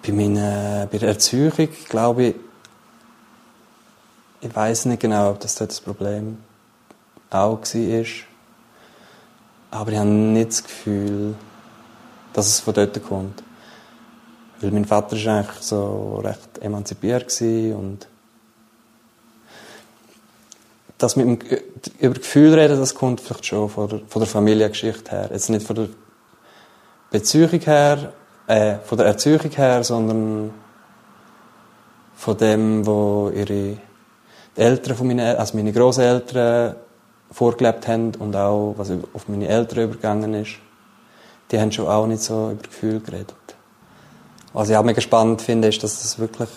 bei, 0.06 0.12
meiner, 0.12 0.88
bei 0.92 0.98
der 0.98 1.10
Erziehung 1.10 1.70
glaube 1.90 2.24
ich, 2.24 2.36
ich 4.42 4.56
weiß 4.56 4.86
nicht 4.86 5.02
genau, 5.02 5.32
ob 5.32 5.40
das 5.40 5.56
dort 5.56 5.72
das 5.72 5.82
Problem 5.82 6.38
auch 7.30 7.60
war. 7.62 8.06
Aber 9.70 9.92
ich 9.92 9.98
habe 9.98 10.06
nicht 10.06 10.50
das 10.50 10.64
Gefühl, 10.64 11.36
dass 12.34 12.48
es 12.48 12.60
von 12.60 12.74
dort 12.74 13.04
kommt. 13.04 13.44
Weil 14.62 14.72
mein 14.72 14.86
Vater 14.86 15.16
war 15.26 15.38
eigentlich 15.38 15.62
so 15.62 16.22
recht 16.24 16.60
emanzipiert 16.62 17.42
und 17.42 18.08
das 20.98 21.16
mit 21.16 21.26
dem, 21.26 21.40
über 22.00 22.16
Gefühl 22.16 22.54
reden, 22.54 22.80
das 22.80 22.96
kommt 22.96 23.22
vielleicht 23.22 23.46
schon 23.46 23.70
von 23.70 23.90
der, 23.90 24.02
von 24.08 24.20
der 24.20 24.28
Familiengeschichte 24.28 25.12
her. 25.12 25.30
Jetzt 25.32 25.50
nicht 25.50 25.66
von 25.66 25.76
der 25.76 25.90
Beziehung 27.12 27.60
her, 27.62 28.14
äh, 28.48 28.76
von 28.84 28.98
der 28.98 29.08
Erziehung 29.08 29.52
her, 29.52 29.84
sondern 29.84 30.52
von 32.16 32.38
dem, 32.38 32.86
wo 32.86 33.32
ihre 33.34 33.78
Eltern 34.56 34.98
von 34.98 35.08
meinen, 35.08 35.38
also 35.38 35.56
meine 35.56 35.72
Großeltern 35.72 36.76
vorgelebt 37.32 37.88
haben 37.88 38.16
und 38.16 38.36
auch 38.36 38.74
was 38.78 38.92
auf 39.14 39.28
meine 39.28 39.48
Eltern 39.48 39.84
übergegangen 39.84 40.34
ist. 40.34 40.54
Die 41.52 41.60
haben 41.60 41.72
schon 41.72 41.88
auch 41.88 42.08
nicht 42.08 42.24
so 42.24 42.52
über 42.52 42.64
Gefühl 42.64 43.00
geredet. 43.00 43.36
Was 44.54 44.70
ich 44.70 44.76
auch 44.76 44.84
mega 44.84 45.02
spannend 45.02 45.42
finde, 45.42 45.68
ist, 45.68 45.84
dass 45.84 46.02
das 46.02 46.18
wirklich, 46.18 46.50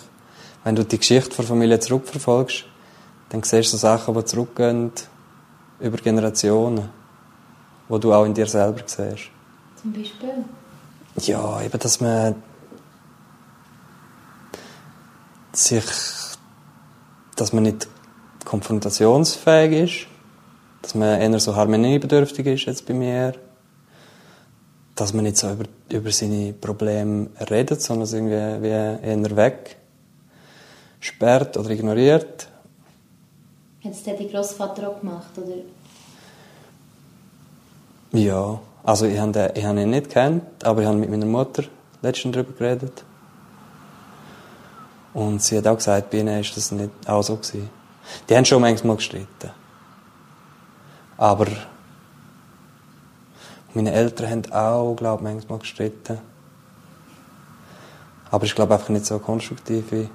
wenn 0.63 0.75
du 0.75 0.83
die 0.83 0.97
Geschichte 0.97 1.35
der 1.35 1.45
Familie 1.45 1.79
zurückverfolgst, 1.79 2.65
dann 3.31 3.43
siehst 3.43 3.73
du 3.73 3.77
so 3.77 3.81
Sachen, 3.81 4.13
die 4.13 4.25
zurückgehen 4.25 4.91
über 5.79 5.97
Generationen, 5.97 6.89
wo 7.87 7.97
du 7.97 8.13
auch 8.13 8.25
in 8.25 8.33
dir 8.33 8.47
selber 8.47 8.81
siehst. 8.85 9.29
Zum 9.81 9.93
Beispiel? 9.93 10.45
Ja, 11.17 11.61
eben, 11.61 11.79
dass 11.79 11.99
man 11.99 12.35
sich, 15.53 15.85
dass 17.35 17.53
man 17.53 17.63
nicht 17.63 17.87
konfrontationsfähig 18.45 19.83
ist, 19.83 20.07
dass 20.81 20.95
man 20.95 21.19
eher 21.19 21.39
so 21.39 21.55
harmoniebedürftig 21.55 22.45
ist 22.47 22.65
jetzt 22.65 22.85
bei 22.85 22.93
mir 22.93 23.33
dass 25.01 25.13
man 25.13 25.23
nicht 25.23 25.37
so 25.37 25.51
über, 25.51 25.65
über 25.91 26.11
seine 26.11 26.53
Probleme 26.53 27.29
redet, 27.49 27.81
sondern 27.81 28.03
es 28.03 28.13
irgendwie 28.13 28.63
wie 28.63 28.67
eher 28.67 29.35
weg 29.35 29.77
sperrt 30.99 31.57
oder 31.57 31.71
ignoriert. 31.71 32.47
Hat 33.83 33.93
es 33.93 34.03
dein 34.03 34.29
Großvater 34.29 34.89
auch 34.89 34.99
gemacht, 34.99 35.31
oder? 35.37 35.55
Ja, 38.11 38.59
also 38.83 39.05
ich 39.05 39.17
habe, 39.17 39.51
ich 39.55 39.65
habe 39.65 39.81
ihn 39.81 39.89
nicht 39.89 40.09
kennt, 40.09 40.43
aber 40.63 40.81
ich 40.81 40.87
habe 40.87 40.97
mit 40.97 41.09
meiner 41.09 41.25
Mutter 41.25 41.63
letztens 42.01 42.35
darüber 42.35 42.53
geredet. 42.53 43.03
Und 45.13 45.41
sie 45.41 45.57
hat 45.57 45.67
auch 45.67 45.77
gesagt, 45.77 46.11
bei 46.11 46.19
ihnen 46.19 46.39
ist 46.39 46.55
das 46.55 46.71
nicht 46.71 46.91
auch 47.07 47.23
so 47.23 47.35
gewesen. 47.35 47.69
Die 48.29 48.35
haben 48.35 48.45
schon 48.45 48.61
manchmal 48.61 48.97
gestritten. 48.97 49.51
Aber 51.17 51.47
meine 53.73 53.91
Eltern 53.91 54.29
haben 54.29 54.51
auch, 54.51 54.95
glaube 54.95 55.23
ich, 55.23 55.33
manchmal 55.33 55.59
gestritten. 55.59 56.19
Aber 58.29 58.45
ich 58.45 58.55
glaube 58.55 58.73
einfach 58.73 58.89
nicht 58.89 59.05
so 59.05 59.19
konstruktive 59.19 60.09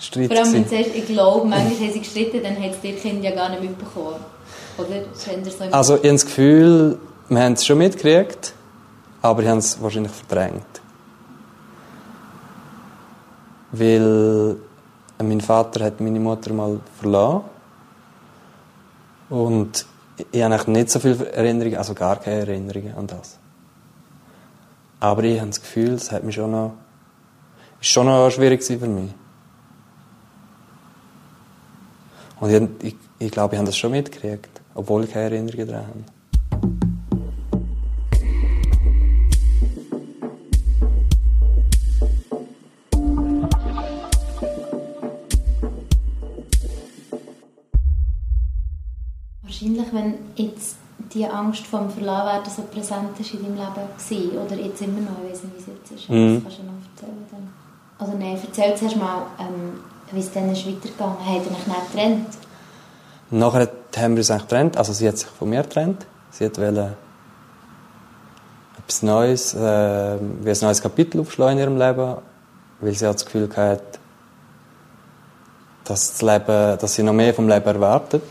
Streit. 0.00 0.32
Vor 0.32 0.38
allem, 0.38 0.52
wenn 0.54 0.64
du 0.64 0.70
sagst, 0.70 0.94
ich 0.94 1.06
glaube, 1.06 1.46
manchmal 1.46 1.78
haben 1.78 1.92
sie 1.92 2.00
gestritten, 2.00 2.42
dann 2.42 2.56
haben 2.56 2.72
die 2.82 2.92
Kinder 2.92 3.28
ja 3.28 3.34
gar 3.34 3.50
nicht 3.50 3.62
mitbekommen. 3.62 4.16
Oder? 4.78 5.04
So 5.12 5.30
Also 5.70 5.94
ich 5.96 6.00
habe 6.00 6.12
das 6.12 6.24
Gefühl, 6.24 6.98
wir 7.28 7.42
haben 7.42 7.52
es 7.52 7.66
schon 7.66 7.78
mitgekriegt, 7.78 8.54
aber 9.20 9.42
ich 9.42 9.48
habe 9.48 9.58
es 9.58 9.80
wahrscheinlich 9.80 10.12
verdrängt. 10.12 10.64
Weil 13.72 14.56
mein 15.22 15.40
Vater 15.40 15.84
hat 15.84 16.00
meine 16.00 16.18
Mutter 16.18 16.52
mal 16.54 16.80
verlassen. 16.98 17.42
Und 19.28 19.86
ich 20.32 20.42
habe 20.42 20.70
nicht 20.70 20.90
so 20.90 20.98
viele 20.98 21.30
Erinnerungen, 21.30 21.76
also 21.76 21.94
gar 21.94 22.16
keine 22.16 22.40
Erinnerungen 22.40 22.94
an 22.96 23.06
das. 23.06 23.38
Aber 24.98 25.22
ich 25.24 25.38
habe 25.38 25.50
das 25.50 25.60
Gefühl, 25.60 25.92
es 25.92 26.10
hat 26.10 26.24
mich 26.24 26.34
schon 26.34 26.50
noch, 26.50 26.72
ist 27.80 27.90
schon 27.90 28.06
noch 28.06 28.30
schwierig 28.30 28.62
für 28.62 28.76
mich. 28.78 29.10
Und 32.40 32.50
ich, 32.82 32.86
ich, 32.88 32.96
ich 33.18 33.30
glaube, 33.30 33.54
ich 33.54 33.58
habe 33.58 33.66
das 33.66 33.76
schon 33.76 33.90
mitgekriegt, 33.92 34.48
obwohl 34.74 35.04
ich 35.04 35.12
keine 35.12 35.26
Erinnerungen 35.36 35.68
daran 35.68 35.86
habe. 35.86 37.10
Wahrscheinlich, 49.42 49.86
wenn 49.92 50.14
jetzt 50.36 50.76
die 51.14 51.26
Angst 51.26 51.66
vom 51.66 51.90
Verlassen 51.90 52.50
so 52.56 52.62
präsent 52.62 53.18
ist 53.18 53.34
in 53.34 53.42
deinem 53.42 53.56
Leben 53.56 54.36
war, 54.36 54.44
oder 54.46 54.56
jetzt 54.56 54.80
immer 54.82 55.00
noch, 55.00 55.16
ich 55.24 55.32
weiß 55.32 55.44
nicht, 55.44 55.56
wie 55.56 55.60
es 55.60 55.66
jetzt 55.66 55.90
ist, 55.92 56.10
Mhm. 56.10 56.34
das 56.34 56.42
kannst 56.44 56.58
du 56.58 56.62
noch 56.64 56.72
erzählen. 56.94 57.26
Dann. 57.30 57.48
Also 57.98 58.16
nein, 58.18 58.38
erzähl 58.42 58.74
zuerst 58.76 58.96
mal, 58.96 59.26
ähm, 59.38 59.80
wie 60.12 60.20
es 60.20 60.32
dann 60.32 60.50
ist 60.50 60.66
weitergegangen 60.66 61.16
ist. 61.18 61.26
Habt 61.26 61.46
ihr 61.46 61.52
euch 61.52 61.66
nicht 61.66 61.92
getrennt? 61.92 62.26
Nachher 63.30 63.68
haben 63.96 64.14
wir 64.14 64.18
uns 64.18 64.30
eigentlich 64.30 64.48
getrennt. 64.48 64.76
Also 64.76 64.92
sie 64.92 65.08
hat 65.08 65.18
sich 65.18 65.28
von 65.28 65.48
mir 65.48 65.62
getrennt. 65.62 66.06
Sie 66.30 66.44
hat 66.44 66.58
wollte 66.58 66.96
etwas 68.78 69.02
Neues, 69.02 69.54
äh, 69.54 70.18
wie 70.42 70.50
ein 70.50 70.56
neues 70.60 70.82
Kapitel 70.82 71.20
aufschlagen 71.20 71.58
in 71.58 71.58
ihrem 71.60 71.78
Leben, 71.78 72.16
weil 72.80 72.92
sie 72.92 73.06
hat 73.06 73.14
das 73.16 73.24
Gefühl 73.24 73.48
gehabt, 73.48 73.98
dass, 75.84 76.12
das 76.12 76.22
Leben, 76.22 76.78
dass 76.78 76.94
sie 76.94 77.02
noch 77.02 77.12
mehr 77.12 77.34
vom 77.34 77.48
Leben 77.48 77.66
erwartet 77.66 78.22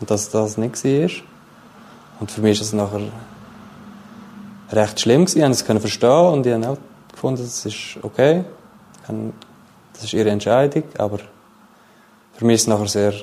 und 0.00 0.10
dass 0.10 0.30
das 0.30 0.56
nicht 0.56 0.84
war. 0.84 1.10
Und 2.20 2.30
für 2.30 2.40
mich 2.40 2.60
ist 2.60 2.68
es 2.68 2.72
nachher 2.72 3.00
recht 4.70 5.00
schlimm 5.00 5.24
gewesen. 5.24 5.52
Ich 5.52 5.66
konnte 5.66 5.78
es 5.78 5.80
verstehen 5.82 6.32
und 6.32 6.46
ich 6.46 6.52
habe 6.52 6.68
auch 6.68 6.78
gefunden, 7.12 7.42
das 7.42 7.66
ist 7.66 7.98
okay. 8.02 8.44
Ich 9.02 9.08
Das 9.94 10.04
ist 10.04 10.12
ihre 10.12 10.30
Entscheidung, 10.30 10.84
aber 10.98 11.18
für 12.34 12.44
mich 12.44 12.56
ist 12.56 12.62
es 12.62 12.66
nachher 12.68 12.88
sehr 12.88 13.14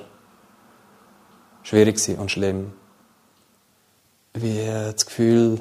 schwierig 1.64 2.18
und 2.18 2.32
schlimm. 2.32 2.74
Wie 4.34 4.60
äh, 4.60 4.94
das 4.94 5.06
Gefühl, 5.06 5.60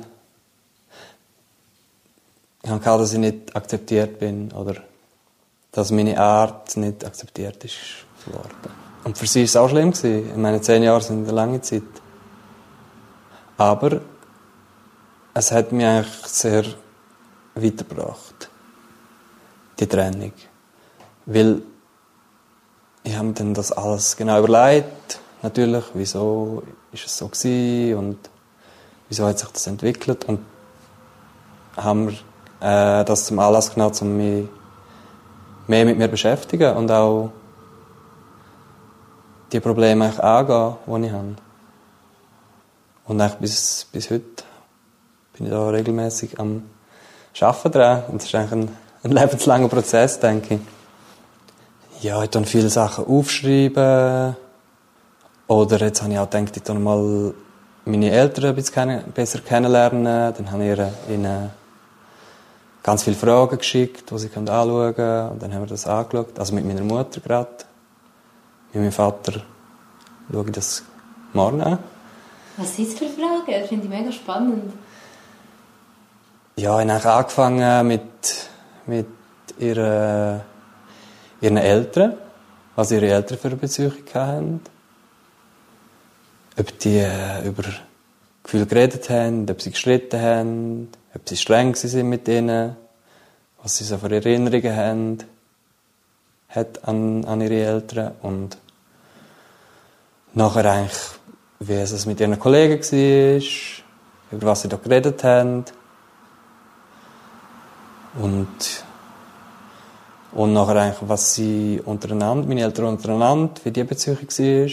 ich 2.62 2.70
habe 2.70 2.84
dass 2.84 3.12
ich 3.12 3.18
nicht 3.18 3.54
akzeptiert 3.56 4.18
bin 4.18 4.52
oder 4.52 4.76
dass 5.72 5.90
meine 5.90 6.18
Art 6.18 6.76
nicht 6.76 7.04
akzeptiert 7.04 7.64
ist 7.64 7.76
worden. 8.26 8.72
Und 9.04 9.16
für 9.16 9.26
sie 9.26 9.44
ist 9.44 9.50
es 9.50 9.56
auch 9.56 9.68
schlimm 9.68 9.92
gewesen. 9.92 10.30
Ich 10.30 10.36
meine, 10.36 10.60
zehn 10.60 10.82
Jahre 10.82 11.00
sind 11.00 11.24
eine 11.24 11.32
lange 11.32 11.60
Zeit. 11.60 11.82
Aber 13.56 14.00
es 15.34 15.52
hat 15.52 15.72
mich 15.72 15.86
eigentlich 15.86 16.26
sehr 16.26 16.64
weitergebracht, 17.54 18.50
die 19.78 19.86
Trennung. 19.86 20.32
Weil 21.32 21.62
ich 23.04 23.16
habe 23.16 23.32
dann 23.34 23.54
das 23.54 23.70
alles 23.70 24.16
genau 24.16 24.40
überlegt, 24.40 25.20
natürlich, 25.42 25.84
wieso 25.94 26.64
ist 26.90 27.06
es 27.06 27.16
so 27.16 27.28
gewesen 27.28 27.96
und 27.96 28.18
wieso 29.08 29.26
hat 29.26 29.38
sich 29.38 29.48
das 29.48 29.68
entwickelt 29.68 30.24
und 30.24 30.40
haben 31.76 32.08
wir 32.08 32.14
äh, 32.68 33.04
das 33.04 33.26
zum 33.26 33.38
Anlass 33.38 33.72
genommen, 33.72 33.94
um 34.00 34.16
mich 34.16 34.48
mehr 35.68 35.84
mit 35.84 35.98
mir 35.98 36.08
beschäftigen 36.08 36.76
und 36.76 36.90
auch 36.90 37.30
die 39.52 39.60
Probleme 39.60 40.06
angehen, 40.20 40.74
die 40.84 41.06
ich 41.06 41.12
habe. 41.12 41.36
Und 43.04 43.20
eigentlich 43.20 43.38
bis, 43.38 43.86
bis 43.92 44.10
heute 44.10 44.42
bin 45.34 45.46
ich 45.46 45.52
da 45.52 45.68
regelmäßig 45.68 46.40
am 46.40 46.64
Arbeiten 47.40 47.70
dran. 47.70 48.02
Und 48.08 48.16
das 48.16 48.24
ist 48.24 48.34
eigentlich 48.34 48.52
ein, 48.52 48.76
ein 49.04 49.10
lebenslanger 49.12 49.68
Prozess, 49.68 50.18
denke 50.18 50.54
ich. 50.54 50.79
Ja, 52.02 52.22
ich 52.22 52.30
dann 52.30 52.46
viele 52.46 52.70
Sachen 52.70 53.06
aufschreiben. 53.06 54.34
Oder 55.48 55.80
jetzt 55.80 56.02
habe 56.02 56.12
ich 56.12 56.18
auch 56.18 56.30
gedacht, 56.30 56.56
ich 56.56 56.62
dann 56.62 56.82
mal 56.82 57.34
meine 57.84 58.10
Eltern 58.10 58.56
ein 58.56 59.04
besser 59.12 59.40
kennenlernen. 59.40 60.04
Dann 60.34 60.50
habe 60.50 60.64
ich 60.64 61.12
ihnen 61.12 61.50
ganz 62.82 63.02
viele 63.02 63.16
Fragen 63.16 63.58
geschickt, 63.58 64.10
die 64.10 64.18
sie 64.18 64.30
anschauen 64.34 64.94
können. 64.94 65.30
Und 65.30 65.42
dann 65.42 65.52
haben 65.52 65.62
wir 65.62 65.66
das 65.66 65.86
angeschaut. 65.86 66.38
Also 66.38 66.54
mit 66.54 66.64
meiner 66.64 66.82
Mutter 66.82 67.20
gerade. 67.20 67.50
Mit 68.72 68.82
meinem 68.82 68.92
Vater 68.92 69.42
schaue 70.32 70.46
ich 70.46 70.52
das 70.52 70.82
morgen 71.34 71.60
an. 71.60 71.78
Was 72.56 72.76
sind 72.76 72.88
es 72.88 72.94
für 72.94 73.08
Fragen? 73.08 73.60
Das 73.60 73.68
finde 73.68 73.84
ich 73.84 73.90
mega 73.90 74.12
spannend. 74.12 74.72
Ja, 76.56 76.80
ich 76.80 76.88
habe 76.88 77.12
angefangen 77.12 77.86
mit, 77.86 78.02
mit 78.86 79.06
ihrer, 79.58 80.40
ihren 81.40 81.56
Eltern, 81.56 82.14
was 82.76 82.90
ihre 82.90 83.08
Eltern 83.08 83.38
für 83.38 83.48
eine 83.48 83.56
Beziehung 83.56 83.92
hatten. 84.12 84.60
Ob 86.58 86.78
die 86.78 86.98
äh, 86.98 87.46
über 87.46 87.64
Gefühle 88.42 88.66
geredet 88.66 89.08
haben, 89.10 89.48
ob 89.50 89.60
sie 89.60 89.70
gestritten 89.70 90.20
haben, 90.20 90.88
ob 91.14 91.28
sie 91.28 91.36
streng 91.36 91.74
sind 91.74 92.08
mit 92.08 92.26
ihnen, 92.28 92.76
was 93.62 93.76
sie 93.76 93.84
so 93.84 93.98
für 93.98 94.10
Erinnerungen 94.10 94.76
haben 94.76 95.18
hat 96.50 96.86
an, 96.86 97.24
an 97.24 97.40
ihre 97.40 97.62
Eltern 97.64 98.12
und 98.22 98.58
nachher 100.34 100.64
eigentlich, 100.64 100.98
wie 101.60 101.74
es 101.74 102.06
mit 102.06 102.20
ihren 102.20 102.38
Kollegen 102.38 102.80
war, 102.82 103.42
über 104.32 104.46
was 104.46 104.62
sie 104.62 104.68
da 104.68 104.76
geredet 104.76 105.22
haben. 105.24 105.64
Und, 108.20 108.84
und 110.32 110.52
nachher 110.52 110.76
eigentlich, 110.76 111.08
was 111.08 111.34
sie 111.34 111.80
untereinander, 111.84 112.46
meine 112.46 112.62
Eltern 112.62 112.86
untereinander, 112.86 113.52
wie 113.64 113.70
die 113.70 113.84
Beziehung 113.84 114.18
war. 114.18 114.70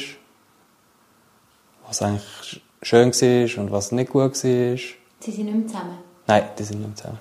Was 1.88 2.02
eigentlich 2.02 2.62
schön 2.82 3.12
war 3.12 3.64
und 3.64 3.72
was 3.72 3.92
nicht 3.92 4.12
gut 4.12 4.32
war. 4.32 4.32
Sie 4.34 4.78
sind 5.20 5.46
nicht 5.46 5.56
mehr 5.56 5.68
zusammen. 5.68 5.98
Nein, 6.28 6.44
die 6.58 6.64
sind 6.64 6.80
nicht 6.80 6.88
mehr 6.88 6.96
zusammen. 6.96 7.20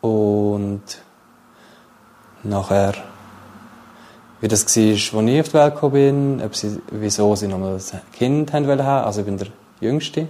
Und 0.00 0.82
nachher, 2.42 2.94
wie 4.40 4.48
das 4.48 4.64
war, 4.64 4.92
als 4.92 5.12
ich 5.12 5.14
auf 5.14 5.48
die 5.48 5.54
Welt 5.54 5.74
gekommen 5.74 5.92
bin, 5.92 6.42
ob 6.44 6.54
sie, 6.56 6.80
wieso 6.90 7.34
sie 7.36 7.48
nochmal 7.48 7.74
ein 7.76 8.00
Kind 8.12 8.52
haben 8.52 8.66
wollen 8.66 8.84
haben. 8.84 9.06
Also 9.06 9.20
ich 9.20 9.26
bin 9.26 9.38
der 9.38 9.48
Jüngste. 9.80 10.28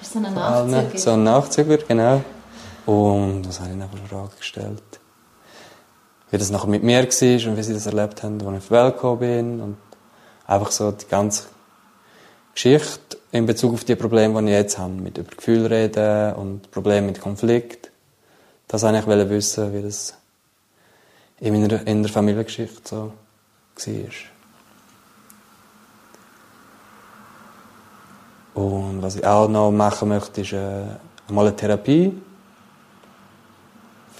Bist 0.00 0.14
du 0.14 0.20
so 0.20 0.26
ein. 0.26 0.34
Nachzüger? 0.34 0.98
So 0.98 1.10
ein 1.12 1.24
Nachzüger, 1.24 1.78
genau. 1.78 2.22
Und 2.86 3.46
was 3.46 3.60
habe 3.60 3.70
ich 3.70 3.76
noch 3.76 3.90
für 3.90 3.96
Fragen 4.08 4.30
gestellt? 4.38 4.97
Wie 6.30 6.38
das 6.38 6.50
nachher 6.50 6.68
mit 6.68 6.82
mir 6.82 6.98
war 6.98 7.50
und 7.50 7.56
wie 7.56 7.62
sie 7.62 7.74
das 7.74 7.86
erlebt 7.86 8.22
haben, 8.22 8.34
als 8.34 8.42
ich 8.42 8.48
auf 8.48 8.66
die 8.66 8.70
Welt 8.70 8.94
gekommen 8.94 9.18
bin. 9.20 9.60
Und 9.60 9.76
einfach 10.46 10.70
so 10.70 10.92
die 10.92 11.06
ganze 11.06 11.44
Geschichte 12.52 13.18
in 13.32 13.46
Bezug 13.46 13.74
auf 13.74 13.84
die 13.84 13.96
Probleme, 13.96 14.40
die 14.42 14.48
ich 14.48 14.54
jetzt 14.54 14.78
habe. 14.78 14.92
Mit 14.92 15.16
über 15.18 15.30
Gefühle 15.34 15.70
reden 15.70 16.34
und 16.34 16.70
Probleme 16.70 17.06
mit 17.06 17.20
Konflikt. 17.20 17.90
Das 18.66 18.82
wollte 18.82 19.22
ich 19.22 19.30
wissen, 19.30 19.72
wie 19.72 19.82
das 19.82 20.14
in 21.40 21.60
meiner 21.60 21.86
in 21.86 22.02
der 22.02 22.12
Familiengeschichte 22.12 22.80
so 22.84 23.12
war. 23.86 24.28
Und 28.54 29.02
was 29.02 29.16
ich 29.16 29.24
auch 29.24 29.48
noch 29.48 29.70
machen 29.70 30.08
möchte, 30.08 30.40
ist 30.40 30.52
äh, 30.52 30.82
mal 31.28 31.46
eine 31.46 31.54
Therapie. 31.54 32.12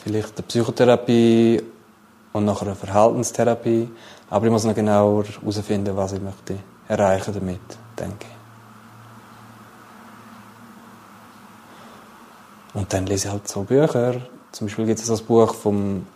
Vielleicht 0.05 0.37
eine 0.37 0.47
Psychotherapie 0.47 1.61
und 2.33 2.45
nachher 2.45 2.67
eine 2.67 2.75
Verhaltenstherapie. 2.75 3.89
Aber 4.31 4.47
ich 4.47 4.53
muss 4.53 4.65
noch 4.65 4.75
genauer 4.75 5.25
herausfinden, 5.25 5.97
was 5.97 6.13
ich 6.13 6.21
möchte 6.21 6.59
erreichen 6.89 7.35
damit, 7.35 7.61
denke 7.99 8.27
ich. 8.29 8.39
Und 12.75 12.93
dann 12.93 13.07
lese 13.07 13.29
ich 13.29 13.33
halt 13.33 13.49
so 13.49 13.63
Bücher. 13.63 14.21
Zum 14.53 14.67
Beispiel 14.67 14.87
gibt 14.87 15.01
es 15.01 15.11
ein 15.11 15.27
Buch 15.27 15.55
vom 15.55 16.07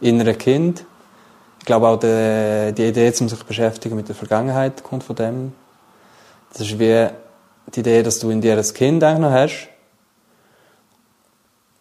inneren 0.00 0.36
Kind. 0.36 0.84
Ich 1.60 1.64
glaube 1.64 1.88
auch 1.88 1.98
die, 1.98 2.72
die 2.74 2.88
Idee, 2.88 3.12
um 3.20 3.28
sich 3.28 3.42
beschäftigen 3.44 3.96
mit 3.96 4.08
der 4.08 4.14
Vergangenheit, 4.14 4.82
kommt 4.82 5.04
von 5.04 5.16
dem. 5.16 5.52
Das 6.50 6.62
ist 6.62 6.78
wie 6.78 7.08
die 7.74 7.80
Idee, 7.80 8.02
dass 8.02 8.18
du 8.18 8.30
in 8.30 8.40
dir 8.40 8.56
ein 8.56 8.74
Kind 8.74 9.04
eigentlich 9.04 9.18
noch 9.18 9.30
hast 9.30 9.68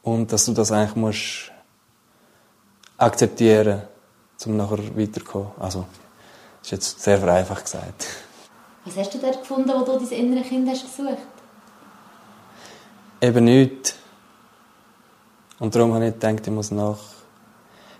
und 0.03 0.31
dass 0.31 0.45
du 0.45 0.53
das 0.53 0.71
eigentlich 0.71 0.95
musst 0.95 1.51
akzeptieren, 2.97 3.83
um 4.45 4.57
nachher 4.57 4.97
weiterzukommen. 4.97 5.51
Also, 5.59 5.85
das 6.61 6.67
ist 6.67 6.71
jetzt 6.71 7.01
sehr 7.01 7.19
vereinfacht 7.19 7.65
gesagt. 7.65 8.07
Was 8.85 8.97
hast 8.97 9.13
du 9.13 9.17
dort 9.19 9.39
gefunden, 9.39 9.69
wo 9.69 9.83
du 9.83 9.99
dein 9.99 10.07
innere 10.07 10.43
Kind 10.43 10.69
hast 10.69 10.83
gesucht? 10.83 11.17
Eben 13.21 13.45
nichts. 13.45 13.95
Und 15.59 15.75
darum 15.75 15.93
habe 15.93 16.07
ich 16.07 16.13
gedacht, 16.13 16.45
ich 16.45 16.53
muss 16.53 16.71
nach 16.71 16.99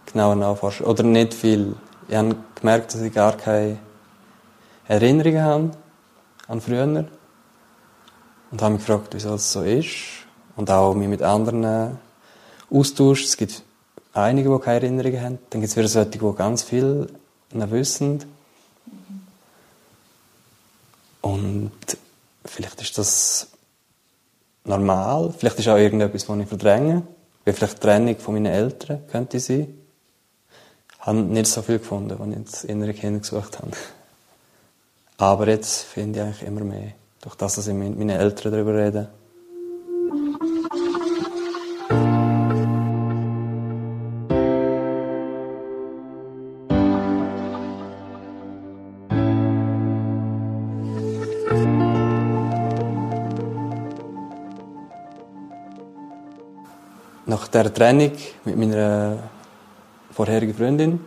genauer 0.06 0.36
nachforschen. 0.36 0.86
Oder 0.86 1.04
nicht 1.04 1.34
viel. 1.34 1.76
Ich 2.08 2.16
habe 2.16 2.36
gemerkt, 2.56 2.94
dass 2.94 3.02
ich 3.02 3.14
gar 3.14 3.36
keine 3.36 3.80
Erinnerungen 4.88 5.44
habe 5.44 5.72
an 6.48 6.62
früher. 6.62 6.84
Und 6.84 8.62
habe 8.62 8.74
mich 8.74 8.86
gefragt, 8.86 9.10
wieso 9.12 9.32
das 9.32 9.52
so 9.52 9.64
ist. 9.64 9.96
Und 10.56 10.72
auch 10.72 10.94
mich 10.94 11.10
mit 11.10 11.22
anderen 11.22 11.98
austauscht. 12.70 13.26
Es 13.26 13.36
gibt 13.38 13.64
einige, 14.18 14.50
die 14.50 14.60
keine 14.60 14.82
Erinnerungen 14.82 15.22
haben. 15.22 15.40
Dann 15.50 15.62
gibt 15.62 15.72
es 15.72 15.78
wieder 15.78 15.88
solche, 15.88 16.10
die 16.12 16.20
ganz 16.36 16.64
viel 16.64 17.08
wissen. 17.52 18.24
Und 21.22 21.72
vielleicht 22.46 22.82
ist 22.82 22.98
das 22.98 23.48
normal. 24.64 25.34
Vielleicht 25.38 25.60
ist 25.60 25.68
auch 25.68 25.78
irgendetwas, 25.78 26.28
was 26.28 26.40
ich 26.40 26.48
verdränge. 26.48 27.04
Wie 27.46 27.54
vielleicht 27.54 27.78
die 27.78 27.82
Trennung 27.82 28.18
von 28.18 28.34
meinen 28.34 28.48
Eltern 28.48 29.08
könnte 29.08 29.40
sein. 29.40 29.74
Ich 31.00 31.06
habe 31.06 31.20
nicht 31.20 31.48
so 31.48 31.62
viel 31.62 31.80
gefunden, 31.80 32.20
als 32.20 32.38
ich 32.38 32.52
das 32.52 32.64
innere 32.66 32.94
Kind 32.94 33.22
gesucht 33.22 33.60
habe. 33.60 33.72
Aber 35.18 35.48
jetzt 35.48 35.84
finde 35.84 36.20
ich 36.20 36.26
eigentlich 36.26 36.44
immer 36.44 36.62
mehr. 36.62 36.92
Durch 37.22 37.36
das, 37.36 37.56
dass 37.56 37.68
ich 37.68 37.74
mit 37.74 37.98
meinen 37.98 38.10
Eltern 38.10 38.52
darüber 38.52 38.76
rede. 38.76 39.10
Der 57.64 57.74
Trennung 57.74 58.12
mit 58.46 58.58
meiner 58.58 59.18
vorherigen 60.12 60.54
Freundin 60.54 61.00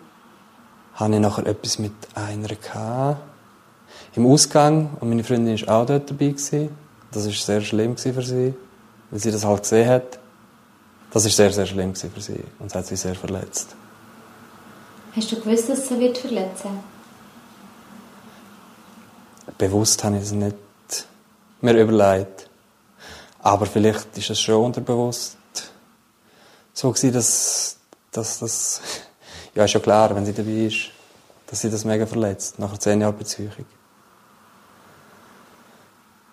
hatte 0.94 1.14
ich 1.14 1.20
nachher 1.20 1.46
etwas 1.46 1.78
mit 1.78 1.92
einer 2.14 2.48
gehabt, 2.48 3.20
im 4.14 4.26
Ausgang 4.26 4.90
und 5.00 5.08
meine 5.08 5.24
Freundin 5.24 5.60
war 5.66 5.82
auch 5.82 5.86
dort 5.86 6.10
dabei. 6.10 6.28
Gewesen. 6.28 6.70
Das 7.12 7.26
war 7.26 7.32
sehr 7.32 7.60
schlimm 7.60 7.96
für 7.96 8.22
sie, 8.22 8.54
weil 9.10 9.20
sie 9.20 9.32
das 9.32 9.44
halt 9.44 9.62
gesehen 9.62 9.88
hat. 9.88 10.18
Das 11.12 11.24
war 11.24 11.30
sehr, 11.30 11.52
sehr 11.52 11.66
schlimm 11.66 11.94
für 11.94 12.20
sie 12.20 12.40
und 12.58 12.66
es 12.66 12.74
hat 12.74 12.86
sie 12.86 12.96
sehr 12.96 13.14
verletzt. 13.14 13.74
Hast 15.16 15.32
du 15.32 15.40
gewusst, 15.40 15.68
dass 15.68 15.88
sie 15.88 15.98
wird 15.98 16.18
verletzen 16.18 16.78
Bewusst 19.58 20.04
habe 20.04 20.16
ich 20.16 20.22
es 20.22 20.32
nicht 20.32 20.56
mir 21.60 21.74
überlegt. 21.74 22.48
Aber 23.40 23.66
vielleicht 23.66 24.16
ist 24.16 24.30
es 24.30 24.40
schon 24.40 24.64
unterbewusst 24.66 25.39
so 26.72 26.90
gewesen, 26.90 27.12
dass, 27.12 27.76
dass 28.12 28.38
das, 28.38 28.80
ja, 29.54 29.64
ist 29.64 29.74
ja 29.74 29.80
klar, 29.80 30.14
wenn 30.14 30.26
sie 30.26 30.32
dabei 30.32 30.66
ist, 30.66 30.90
dass 31.46 31.60
sie 31.60 31.70
das 31.70 31.84
mega 31.84 32.06
verletzt, 32.06 32.58
nach 32.58 32.76
zehn 32.78 33.00
Jahren 33.00 33.16
Beziehung. 33.16 33.52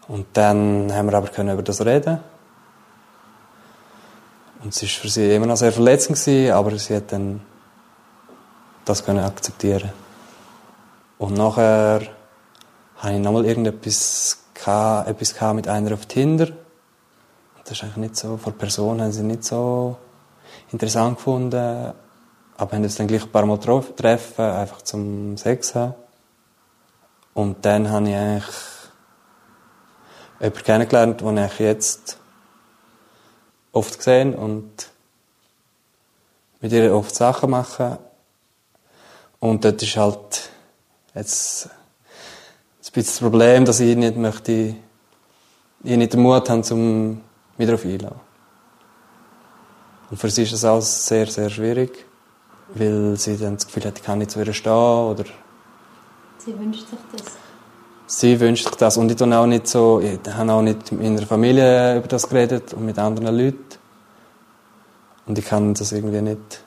Und 0.07 0.25
dann 0.33 0.93
haben 0.93 1.09
wir 1.09 1.17
aber 1.17 1.27
können 1.27 1.53
über 1.53 1.63
das 1.63 1.85
reden. 1.85 2.19
Und 4.63 4.73
es 4.73 4.81
war 4.81 4.89
für 4.89 5.09
sie 5.09 5.35
immer 5.35 5.45
noch 5.45 5.57
sehr 5.57 5.71
verletzend 5.71 6.17
gewesen, 6.17 6.51
aber 6.51 6.77
sie 6.77 6.95
hat 6.95 7.11
dann 7.11 7.41
das 8.85 9.03
können 9.03 9.23
akzeptieren. 9.23 9.91
Und 11.17 11.33
nachher 11.33 12.01
hatte 12.97 13.15
ich 13.15 13.19
nochmal 13.19 13.45
irgendetwas 13.45 14.43
etwas 14.65 15.53
mit 15.53 15.67
einer 15.67 15.93
auf 15.93 16.05
Tinder. 16.07 16.47
Und 16.47 17.63
das 17.63 17.73
ist 17.73 17.83
eigentlich 17.83 17.97
nicht 17.97 18.17
so, 18.17 18.37
von 18.37 18.53
Person 18.53 19.01
haben 19.01 19.11
sie 19.11 19.23
nicht 19.23 19.43
so 19.43 19.97
interessant 20.71 21.17
gefunden, 21.17 21.93
aber 22.57 22.71
haben 22.71 22.83
uns 22.83 22.95
dann 22.95 23.07
gleich 23.07 23.23
ein 23.23 23.31
paar 23.31 23.45
Mal 23.45 23.59
treffen, 23.59 24.45
einfach 24.45 24.81
zum 24.81 25.37
Sex 25.37 25.75
haben. 25.75 25.93
Und 27.33 27.63
dann 27.65 27.89
habe 27.89 28.09
ich 28.09 28.15
eigentlich 28.15 28.55
jemanden 30.39 30.63
kennengelernt, 30.63 31.21
den 31.21 31.37
ich 31.37 31.59
jetzt 31.59 32.17
oft 33.71 33.97
gesehen 33.97 34.33
und 34.33 34.89
mit 36.59 36.71
ihr 36.71 36.95
oft 36.95 37.13
Sachen 37.13 37.51
mache. 37.51 37.99
Und 39.39 39.63
dort 39.63 39.81
ist 39.83 39.97
halt 39.97 40.49
jetzt 41.13 41.67
ein 41.67 42.91
bisschen 42.91 43.03
das 43.03 43.19
Problem, 43.19 43.65
dass 43.65 43.79
ich 43.79 43.95
nicht 43.95 44.17
möchte, 44.17 44.75
ich 45.83 45.97
nicht 45.97 46.13
den 46.13 46.21
Mut 46.21 46.49
habe, 46.49 46.73
um 46.73 47.21
mich 47.57 47.67
darauf 47.67 47.85
einzulassen. 47.85 48.26
Und 50.09 50.17
für 50.17 50.29
sie 50.29 50.43
ist 50.43 50.53
das 50.53 50.63
alles 50.63 51.05
sehr, 51.05 51.27
sehr 51.27 51.49
schwierig, 51.49 52.05
weil 52.73 53.15
sie 53.17 53.37
dann 53.37 53.55
das 53.55 53.67
Gefühl 53.67 53.85
hat, 53.85 53.97
ich 53.97 54.03
kann 54.03 54.19
nicht 54.19 54.31
zu 54.31 54.39
ihr 54.39 54.53
stehen 54.53 54.71
oder... 54.71 55.25
Sie 56.37 56.57
wünscht 56.57 56.87
sich 56.89 56.99
das? 57.11 57.23
Sie 58.05 58.39
wünscht 58.39 58.65
sich 58.65 58.75
das. 58.75 58.95
Und 58.97 59.11
ich 59.11 59.19
habe 59.19 59.37
auch 59.37 59.45
nicht 59.45 59.67
so, 59.67 59.99
ich 59.99 60.19
habe 60.33 60.53
auch 60.53 60.61
nicht 60.61 60.91
mit 60.93 61.01
meiner 61.01 61.27
Familie 61.27 61.97
über 61.97 62.07
das 62.07 62.29
geredet 62.29 62.73
und 62.73 62.85
mit 62.85 62.97
anderen 62.97 63.35
Leuten. 63.37 63.65
Und 65.25 65.37
ich 65.37 65.45
kann 65.45 65.73
das 65.73 65.91
irgendwie 65.91 66.21
nicht... 66.21 66.63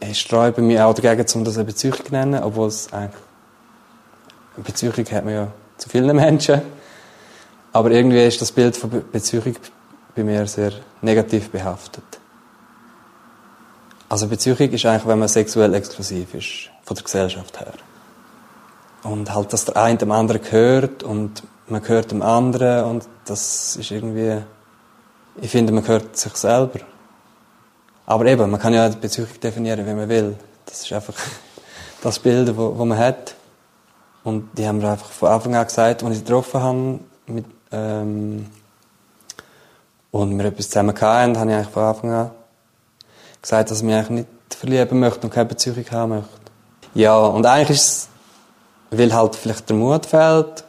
Ich 0.00 0.18
sträube 0.18 0.60
mich 0.62 0.80
auch 0.80 0.92
dagegen, 0.92 1.24
um 1.34 1.44
das 1.44 1.56
eine 1.56 1.66
Beziehung 1.66 1.94
zu 2.04 2.10
nennen, 2.10 2.42
obwohl 2.42 2.66
es 2.66 2.92
eigentlich... 2.92 3.22
Eine 4.56 4.64
Beziehung 4.64 4.92
hat 4.92 5.24
man 5.24 5.34
ja 5.34 5.48
zu 5.78 5.88
vielen 5.88 6.16
Menschen. 6.16 6.62
Aber 7.72 7.90
irgendwie 7.92 8.26
ist 8.26 8.40
das 8.40 8.50
Bild 8.50 8.76
von 8.76 8.90
Beziehung 9.12 9.54
bei 10.14 10.24
mir 10.24 10.46
sehr 10.46 10.72
negativ 11.00 11.50
behaftet. 11.50 12.04
Also 14.08 14.28
Beziehung 14.28 14.58
ist 14.58 14.84
eigentlich, 14.84 15.06
wenn 15.06 15.18
man 15.18 15.28
sexuell 15.28 15.72
exklusiv 15.74 16.34
ist, 16.34 16.70
von 16.84 16.94
der 16.94 17.04
Gesellschaft 17.04 17.58
her. 17.60 17.72
Und 19.04 19.34
halt, 19.34 19.52
dass 19.52 19.64
der 19.64 19.76
eine 19.76 19.96
dem 19.96 20.12
anderen 20.12 20.42
gehört 20.42 21.02
und 21.02 21.42
man 21.66 21.82
gehört 21.82 22.10
dem 22.10 22.22
anderen 22.22 22.84
und 22.84 23.08
das 23.24 23.76
ist 23.76 23.90
irgendwie, 23.90 24.42
ich 25.40 25.50
finde, 25.50 25.72
man 25.72 25.82
gehört 25.82 26.16
sich 26.16 26.36
selber. 26.36 26.80
Aber 28.04 28.26
eben, 28.26 28.50
man 28.50 28.60
kann 28.60 28.74
ja 28.74 28.88
die 28.88 28.98
Beziehung 28.98 29.28
definieren, 29.42 29.86
wie 29.86 29.94
man 29.94 30.08
will. 30.08 30.36
Das 30.66 30.82
ist 30.82 30.92
einfach 30.92 31.14
das 32.02 32.18
Bild, 32.18 32.48
das 32.48 32.56
man 32.56 32.98
hat. 32.98 33.34
Und 34.24 34.56
die 34.58 34.66
haben 34.66 34.78
mir 34.78 34.90
einfach 34.90 35.10
von 35.10 35.30
Anfang 35.30 35.56
an 35.56 35.64
gesagt, 35.64 36.02
als 36.02 36.12
ich 36.12 36.18
sie 36.18 36.24
getroffen 36.24 36.60
habe, 36.60 37.00
mit, 37.26 37.46
ähm, 37.72 38.46
und 40.12 40.38
wir 40.38 40.44
etwas 40.44 40.68
zusammen 40.68 40.94
hatten, 41.00 41.38
habe 41.38 41.50
ich 41.50 41.56
eigentlich 41.56 41.72
von 41.72 41.82
Anfang 41.82 42.10
an 42.12 42.30
gesagt, 43.40 43.70
dass 43.70 43.78
ich 43.78 43.84
mich 43.84 43.94
eigentlich 43.94 44.10
nicht 44.10 44.54
verlieben 44.54 45.00
möchte 45.00 45.22
und 45.22 45.32
keine 45.32 45.46
Beziehung 45.46 45.84
haben 45.90 46.10
möchte. 46.10 46.28
Ja, 46.94 47.18
und 47.18 47.44
eigentlich 47.44 47.70
ist 47.70 47.86
es, 47.88 48.08
weil 48.90 49.12
halt 49.12 49.34
vielleicht 49.34 49.68
der 49.68 49.76
Mut 49.76 50.06
fehlt 50.06 50.64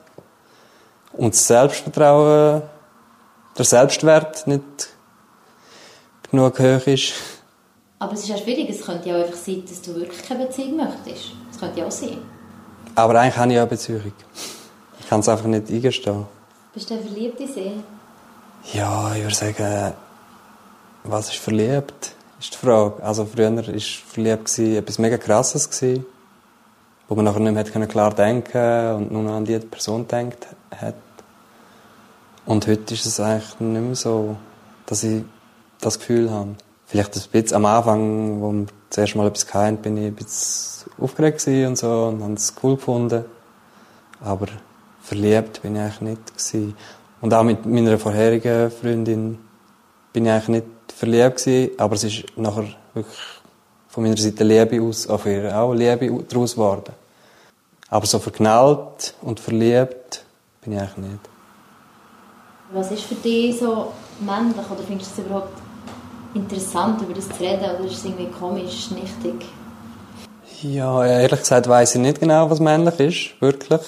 und 1.13 1.33
das 1.35 1.45
Selbstvertrauen, 1.45 2.63
der 3.57 3.65
Selbstwert 3.65 4.47
nicht 4.47 4.63
genug 6.31 6.57
hoch 6.57 6.87
ist. 6.87 7.13
Aber 7.99 8.13
es 8.13 8.21
ist 8.21 8.29
ja 8.29 8.37
schwierig, 8.37 8.69
es 8.69 8.81
könnte 8.81 9.09
ja 9.09 9.17
auch 9.17 9.25
einfach 9.25 9.37
sein, 9.37 9.63
dass 9.67 9.81
du 9.81 9.95
wirklich 9.95 10.23
keine 10.27 10.45
Beziehung 10.45 10.77
möchtest. 10.77 11.33
Das 11.51 11.59
könnte 11.59 11.81
ja 11.81 11.85
auch 11.85 11.91
sein. 11.91 12.17
Aber 12.95 13.19
eigentlich 13.19 13.37
habe 13.37 13.51
ich 13.51 13.55
ja 13.55 13.61
eine 13.61 13.69
Beziehung. 13.69 14.13
Ich 14.99 15.07
kann 15.07 15.19
es 15.19 15.29
einfach 15.29 15.45
nicht 15.45 15.69
eingestehen. 15.69 16.25
Bist 16.73 16.89
du 16.89 16.97
verliebt 16.97 17.39
in 17.39 17.47
sie? 17.47 17.71
Ja, 18.71 19.13
ich 19.13 19.23
würde 19.23 19.35
sagen, 19.35 19.93
was 21.03 21.29
ist 21.29 21.37
verliebt, 21.37 22.15
ist 22.39 22.53
die 22.53 22.57
Frage. 22.57 23.03
Also 23.03 23.25
früher 23.25 23.55
war 23.55 23.63
verliebt 23.63 24.57
etwas 24.57 24.99
mega 24.99 25.17
Krasses, 25.17 25.69
gewesen, 25.69 26.05
wo 27.09 27.15
man 27.15 27.25
nachher 27.25 27.41
nicht 27.41 27.75
mehr 27.75 27.87
klar 27.87 28.13
denken 28.13 28.95
und 28.95 29.11
nur 29.11 29.23
noch 29.23 29.33
an 29.33 29.45
die 29.45 29.59
Person 29.59 30.07
denkt 30.07 30.47
hat. 30.75 30.95
Und 32.45 32.65
heute 32.67 32.93
ist 32.93 33.05
es 33.05 33.19
eigentlich 33.19 33.59
nicht 33.59 33.81
mehr 33.81 33.95
so, 33.95 34.37
dass 34.85 35.03
ich 35.03 35.23
das 35.81 35.99
Gefühl 35.99 36.31
habe. 36.31 36.55
Vielleicht 36.85 37.15
ein 37.15 37.21
bisschen 37.31 37.57
am 37.57 37.65
Anfang, 37.65 38.41
wo 38.41 38.51
wir 38.51 38.65
das 38.89 38.97
erste 38.97 39.17
Mal 39.17 39.27
etwas 39.27 39.53
hatten, 39.53 39.77
bin 39.77 39.97
ich 39.97 40.05
ein 40.05 40.15
bisschen 40.15 40.91
aufgeregt 40.99 41.45
und 41.47 41.77
so 41.77 42.05
und 42.05 42.23
habe 42.23 42.33
es 42.33 42.53
cool 42.63 42.75
gefunden. 42.75 43.25
Aber 44.21 44.47
verliebt 45.01 45.61
bin 45.61 45.75
ich 45.75 45.81
eigentlich 45.81 46.01
nicht 46.01 46.27
gewesen. 46.27 46.77
Und 47.23 47.33
auch 47.33 47.43
mit 47.43 47.65
meiner 47.65 47.97
vorherigen 47.97 48.69
Freundin 48.69 49.39
bin 50.11 50.25
ich 50.25 50.31
eigentlich 50.33 50.47
nicht 50.49 50.65
verliebt 50.93 51.37
gewesen, 51.37 51.71
aber 51.77 51.95
es 51.95 52.03
ist 52.03 52.25
nachher 52.35 52.65
wirklich 52.93 53.15
von 53.87 54.03
meiner 54.03 54.17
Seite 54.17 54.43
Liebe 54.43 54.81
aus, 54.81 55.07
auf 55.07 55.25
ihr 55.25 55.57
auch 55.57 55.73
Liebe 55.73 56.21
daraus 56.27 56.51
geworden. 56.51 56.91
Aber 57.87 58.05
so 58.05 58.19
verknallt 58.19 59.13
und 59.21 59.39
verliebt 59.39 60.25
bin 60.61 60.73
ich 60.73 60.79
eigentlich 60.79 60.97
nicht. 60.97 61.19
Was 62.73 62.91
ist 62.91 63.03
für 63.03 63.15
dich 63.15 63.57
so 63.57 63.93
männlich 64.19 64.69
oder 64.69 64.83
findest 64.85 65.17
du 65.17 65.21
es 65.21 65.25
überhaupt 65.25 65.57
interessant, 66.33 67.03
über 67.03 67.13
das 67.13 67.29
zu 67.29 67.39
reden, 67.39 67.63
oder 67.63 67.85
ist 67.85 67.99
es 67.99 68.03
irgendwie 68.03 68.31
komisch, 68.31 68.91
nichtig? 68.91 69.45
Ja, 70.61 71.05
ehrlich 71.05 71.39
gesagt 71.39 71.69
weiß 71.69 71.95
ich 71.95 72.01
nicht 72.01 72.19
genau, 72.19 72.49
was 72.49 72.59
männlich 72.59 72.99
ist, 72.99 73.41
wirklich. 73.41 73.79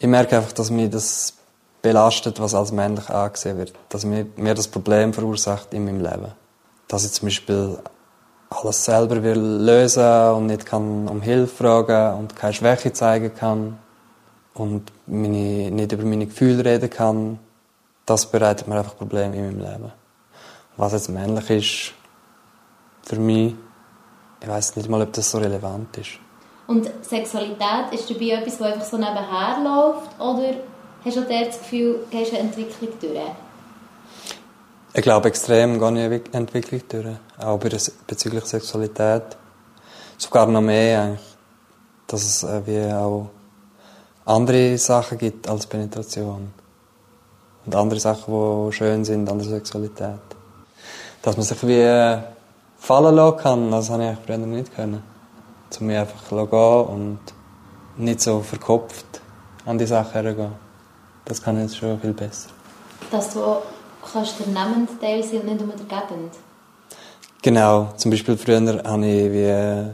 Ich 0.00 0.08
merke 0.08 0.38
einfach, 0.38 0.50
dass 0.50 0.68
mich 0.68 0.90
das 0.90 1.34
belastet, 1.82 2.40
was 2.40 2.54
als 2.54 2.72
männlich 2.72 3.10
angesehen 3.10 3.58
wird. 3.58 3.72
Dass 3.88 4.04
mir, 4.04 4.26
mir 4.36 4.54
das 4.54 4.68
Problem 4.68 5.12
verursacht 5.12 5.74
in 5.74 5.84
meinem 5.84 6.00
Leben. 6.00 6.32
Dass 6.88 7.04
ich 7.04 7.12
zum 7.12 7.26
Beispiel 7.26 7.78
alles 8.50 8.84
selber 8.84 9.22
will 9.22 9.40
lösen 9.40 10.30
und 10.34 10.46
nicht 10.46 10.66
kann 10.66 11.08
um 11.08 11.20
Hilfe 11.20 11.56
fragen 11.56 12.18
und 12.18 12.36
keine 12.36 12.52
Schwäche 12.52 12.92
zeigen 12.92 13.34
kann 13.34 13.78
und 14.54 14.92
meine, 15.06 15.70
nicht 15.70 15.92
über 15.92 16.04
meine 16.04 16.26
Gefühle 16.26 16.64
reden 16.64 16.90
kann, 16.90 17.38
das 18.06 18.26
bereitet 18.26 18.68
mir 18.68 18.78
einfach 18.78 18.96
Probleme 18.96 19.36
in 19.36 19.46
meinem 19.46 19.60
Leben. 19.60 19.92
Was 20.76 20.92
jetzt 20.92 21.08
männlich 21.08 21.50
ist, 21.50 21.94
für 23.04 23.16
mich, 23.16 23.54
ich 24.40 24.48
weiß 24.48 24.76
nicht 24.76 24.88
mal, 24.88 25.02
ob 25.02 25.12
das 25.12 25.30
so 25.30 25.38
relevant 25.38 25.96
ist. 25.96 26.18
Und 26.66 26.88
Sexualität, 27.02 27.92
ist 27.92 28.08
dabei 28.08 28.30
etwas, 28.30 28.58
das 28.58 28.66
einfach 28.66 28.84
so 28.84 28.96
nebenher 28.96 29.58
läuft? 29.62 30.20
Oder 30.20 30.54
hast 31.04 31.16
du 31.16 31.22
das 31.22 31.58
Gefühl, 31.58 32.00
du 32.04 32.16
gehst 32.16 32.32
eine 32.32 32.40
Entwicklung 32.40 32.90
durch? 33.00 33.20
Ich 34.94 35.02
glaube 35.02 35.28
extrem 35.28 35.78
gar 35.78 35.90
nicht 35.90 36.04
eine 36.04 36.20
Entwicklung 36.32 36.82
durch. 36.88 37.16
Auch 37.38 37.58
bezüglich 37.58 38.44
Sexualität. 38.44 39.22
Sogar 40.18 40.46
noch 40.46 40.60
mehr 40.60 41.02
eigentlich. 41.02 41.20
Dass 42.06 42.22
es 42.22 42.42
äh, 42.42 42.60
wie 42.66 42.92
auch 42.92 43.30
andere 44.26 44.76
Sachen 44.76 45.18
gibt 45.18 45.48
als 45.48 45.66
Penetration. 45.66 46.52
Und 47.64 47.74
andere 47.74 48.00
Sachen, 48.00 48.66
die 48.66 48.72
schön 48.72 49.04
sind 49.04 49.30
an 49.30 49.38
der 49.38 49.48
Sexualität. 49.48 50.20
Dass 51.22 51.36
man 51.36 51.46
sich 51.46 51.66
wie 51.66 51.80
äh, 51.80 52.18
fallen 52.78 53.14
lassen 53.14 53.38
kann, 53.38 53.70
das 53.70 53.88
habe 53.90 54.12
ich 54.12 54.26
früher 54.26 54.38
nicht 54.38 54.74
können. 54.74 55.02
Zu 55.70 55.84
mir 55.84 56.02
einfach 56.02 56.28
gehen 56.28 56.94
und 56.94 57.20
nicht 57.96 58.20
so 58.20 58.40
verkopft 58.40 59.22
an 59.64 59.78
die 59.78 59.86
Sache 59.86 60.22
hergehen. 60.22 60.61
Das 61.24 61.42
kann 61.42 61.56
ich 61.56 61.62
jetzt 61.64 61.76
schon 61.76 62.00
viel 62.00 62.12
besser. 62.12 62.50
Dass 63.10 63.32
du 63.32 63.56
kannst 64.12 64.38
der 64.40 64.46
nehmende 64.46 64.98
Teil 65.00 65.22
sein 65.22 65.40
und 65.40 65.46
nicht 65.46 65.60
nur 65.60 65.74
der 65.74 66.00
gebende? 66.00 66.30
Genau. 67.42 67.92
Zum 67.96 68.10
Beispiel 68.10 68.36
früher 68.36 68.60
habe 68.84 69.06
ich 69.06 69.32
wie 69.32 69.44
äh, 69.44 69.84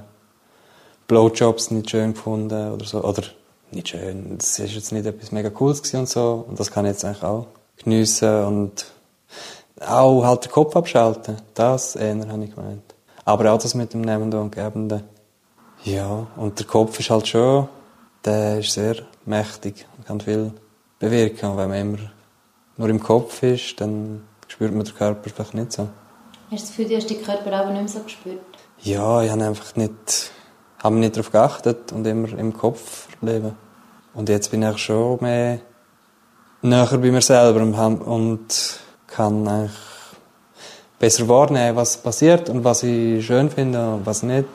Blowjobs 1.07 1.71
nicht 1.71 1.91
schön 1.91 2.14
gefunden 2.14 2.73
oder 2.73 2.85
so. 2.85 3.03
Oder 3.03 3.23
nicht 3.71 3.88
schön. 3.88 4.37
Das 4.38 4.59
ist 4.59 4.75
jetzt 4.75 4.93
nicht 4.93 5.07
etwas 5.07 5.33
mega 5.33 5.51
Cooles 5.51 5.95
und 5.95 6.09
so. 6.09 6.45
Und 6.49 6.59
das 6.59 6.71
kann 6.71 6.85
ich 6.85 6.93
jetzt 6.93 7.05
eigentlich 7.05 7.23
auch 7.23 7.47
geniessen 7.77 8.45
und 8.45 8.87
auch 9.81 10.25
halt 10.25 10.45
den 10.45 10.53
Kopf 10.53 10.77
abschalten. 10.77 11.37
Das 11.55 11.97
eher, 11.97 12.29
habe 12.29 12.45
ich 12.45 12.55
gemeint. 12.55 12.95
Aber 13.25 13.53
auch 13.53 13.59
das 13.59 13.75
mit 13.75 13.93
dem 13.93 14.01
Nehmenden 14.01 14.41
und 14.41 14.55
Gebenden. 14.55 15.03
Ja, 15.85 16.27
und 16.37 16.59
der 16.59 16.67
Kopf 16.67 16.99
ist 16.99 17.11
halt 17.11 17.29
schon, 17.29 17.69
der 18.25 18.59
ist 18.59 18.73
sehr 18.73 18.97
mächtig 19.25 19.87
und 19.97 20.07
kann 20.07 20.21
viel 20.21 20.53
bewirken. 20.98 21.56
Wenn 21.56 21.68
man 21.68 21.78
immer 21.78 21.98
nur 22.76 22.88
im 22.88 23.00
Kopf 23.00 23.42
ist, 23.42 23.80
dann 23.80 24.22
spürt 24.46 24.74
man 24.74 24.84
den 24.84 24.94
Körper 24.94 25.30
vielleicht 25.30 25.54
nicht 25.54 25.72
so. 25.72 25.88
Hast 26.50 26.50
du 26.50 26.56
das 26.56 26.68
Gefühl, 26.68 26.88
du 26.88 26.96
hast 26.96 27.11
den 27.11 27.22
Körper 27.22 27.52
aber 27.52 27.70
nicht 27.70 27.80
mehr 27.80 27.88
so 27.88 28.00
gespürt? 28.00 28.40
Ja, 28.80 29.22
ich 29.22 29.30
habe 29.30 29.44
einfach 29.44 29.76
nicht, 29.76 30.30
habe 30.82 30.96
nicht 30.96 31.16
darauf 31.16 31.30
geachtet 31.30 31.92
und 31.92 32.06
immer 32.06 32.37
im 32.38 32.56
Kopf 32.56 33.08
leben. 33.20 33.52
Und 34.14 34.28
jetzt 34.28 34.50
bin 34.50 34.62
ich 34.62 34.78
schon 34.78 35.18
mehr 35.20 35.61
näher 36.62 36.88
bei 36.90 37.11
mir 37.11 37.20
selber 37.20 37.61
und 37.62 38.48
kann 39.06 39.46
eigentlich 39.46 39.72
besser 40.98 41.28
wahrnehmen, 41.28 41.76
was 41.76 41.98
passiert 41.98 42.48
und 42.48 42.64
was 42.64 42.82
ich 42.82 43.24
schön 43.24 43.50
finde 43.50 43.94
und 43.94 44.06
was 44.06 44.22
nicht. 44.22 44.48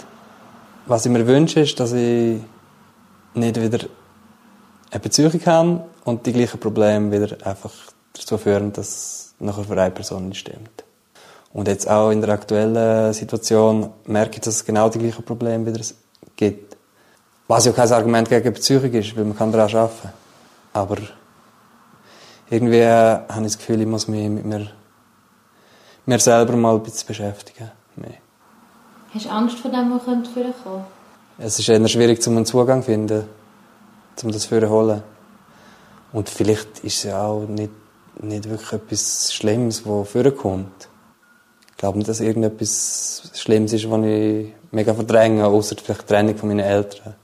Was 0.86 1.06
ich 1.06 1.12
mir 1.12 1.26
wünsche, 1.26 1.62
ist, 1.62 1.80
dass 1.80 1.94
ich 1.94 2.42
nicht 3.34 3.62
wieder 3.62 3.86
eine 4.92 5.00
Beziehung 5.00 5.40
habe 5.46 5.84
und 6.06 6.26
die 6.26 6.34
gleichen 6.34 6.60
Probleme 6.60 7.12
wieder 7.12 7.36
einfach 7.46 7.72
dazu 8.14 8.38
führen, 8.38 8.74
dass 8.74 8.88
es 8.88 9.36
nachher 9.40 9.64
für 9.64 9.80
eine 9.80 9.92
Person 9.92 10.30
nicht 10.30 10.40
stimmt. 10.40 10.84
Und 11.54 11.68
jetzt 11.68 11.90
auch 11.90 12.10
in 12.10 12.22
der 12.22 12.32
aktuellen 12.32 13.14
Situation 13.14 13.92
merke 14.06 14.36
ich, 14.36 14.42
dass 14.42 14.56
es 14.56 14.66
genau 14.66 14.90
die 14.90 15.00
gleichen 15.00 15.24
Probleme 15.24 15.66
wieder 15.66 15.86
gibt. 16.36 16.76
Was 17.48 17.66
ja 17.66 17.72
kein 17.72 17.92
Argument 17.92 18.28
gegen 18.28 18.54
Beziehung 18.54 18.92
ist, 18.92 19.16
weil 19.16 19.26
man 19.26 19.38
kann 19.38 19.52
daran 19.52 19.76
arbeiten. 19.76 20.10
Aber 20.74 20.98
irgendwie 22.50 22.86
habe 22.86 23.26
ich 23.38 23.44
das 23.44 23.58
Gefühl, 23.58 23.82
ich 23.82 23.88
muss 23.88 24.08
mich 24.08 24.28
mit 24.30 24.46
mir, 24.46 24.68
mir 26.06 26.20
selber 26.20 26.56
mal 26.56 26.76
ein 26.76 26.84
bisschen 26.84 27.08
beschäftigen. 27.08 27.70
Mehr. 27.96 28.14
Hast 29.14 29.26
du 29.26 29.30
Angst 29.30 29.60
vor 29.60 29.70
dem, 29.70 29.94
was 29.94 30.04
kommt 30.06 30.28
kommen? 30.34 30.86
Es 31.38 31.60
ist 31.60 31.70
eher 31.70 31.88
schwierig, 31.88 32.26
um 32.28 32.38
einen 32.38 32.46
Zugang 32.46 32.82
zu 32.82 32.88
finden, 32.88 33.26
um 34.24 34.32
das 34.32 34.48
zu 34.48 34.70
holen. 34.70 35.04
Und 36.14 36.30
vielleicht 36.30 36.80
ist 36.80 36.98
es 36.98 37.04
ja 37.04 37.26
auch 37.26 37.46
nicht, 37.48 37.72
nicht 38.22 38.48
wirklich 38.48 38.72
etwas 38.72 39.34
Schlimmes, 39.34 39.86
was 39.86 40.10
vorkommt. 40.10 40.88
Ich 41.72 41.78
glaube 41.78 41.98
nicht, 41.98 42.08
dass 42.08 42.22
irgendetwas 42.22 43.32
Schlimmes 43.34 43.74
ist, 43.74 43.90
was 43.90 44.06
ich 44.06 44.54
mega 44.72 44.94
verdränge, 44.94 45.46
außer 45.46 45.76
vielleicht 45.84 46.04
die 46.04 46.06
Trennung 46.06 46.38
von 46.38 46.50
meinen 46.50 46.60
Eltern. 46.60 47.16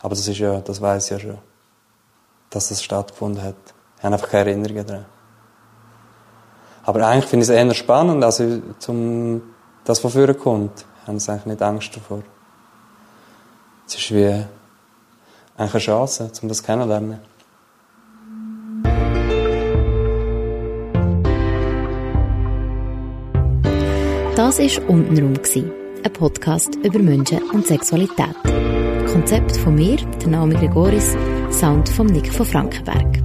Aber 0.00 0.14
das 0.14 0.28
ist 0.28 0.38
ja, 0.38 0.60
das 0.60 0.80
weiß 0.80 1.06
ich 1.06 1.10
ja 1.10 1.18
schon, 1.18 1.38
dass 2.50 2.68
das 2.68 2.82
stattgefunden 2.82 3.42
hat. 3.42 3.56
Ich 3.96 4.04
habe 4.04 4.14
einfach 4.14 4.28
keine 4.28 4.50
Erinnerungen 4.50 4.86
daran. 4.86 5.06
Aber 6.84 7.06
eigentlich 7.06 7.26
finde 7.26 7.44
ich 7.44 7.50
es 7.50 7.54
eher 7.54 7.74
spannend, 7.74 8.22
also 8.24 8.60
zum, 8.78 9.42
das, 9.84 10.02
was 10.02 10.12
vorher 10.12 10.34
kommt. 10.34 10.84
Ich 11.02 11.08
habe 11.08 11.16
eigentlich 11.16 11.46
nicht 11.46 11.62
Angst 11.62 11.96
davor. 11.96 12.22
Es 13.86 13.94
ist 13.94 14.10
wie 14.10 14.44
eine 15.56 15.68
Chance, 15.78 16.30
um 16.42 16.48
das 16.48 16.62
kennenzulernen. 16.62 17.20
Das 24.42 24.58
war 24.58 24.90
«Untenrum», 24.90 25.34
ein 26.02 26.12
Podcast 26.12 26.74
über 26.82 26.98
Menschen 26.98 27.38
und 27.52 27.64
Sexualität. 27.64 28.34
Konzept 29.12 29.56
von 29.58 29.76
mir, 29.76 29.96
der 30.20 30.28
Naomi 30.30 30.56
Gregoris, 30.56 31.16
Sound 31.52 31.88
von 31.88 32.08
Nick 32.08 32.32
von 32.32 32.44
Frankenberg. 32.44 33.20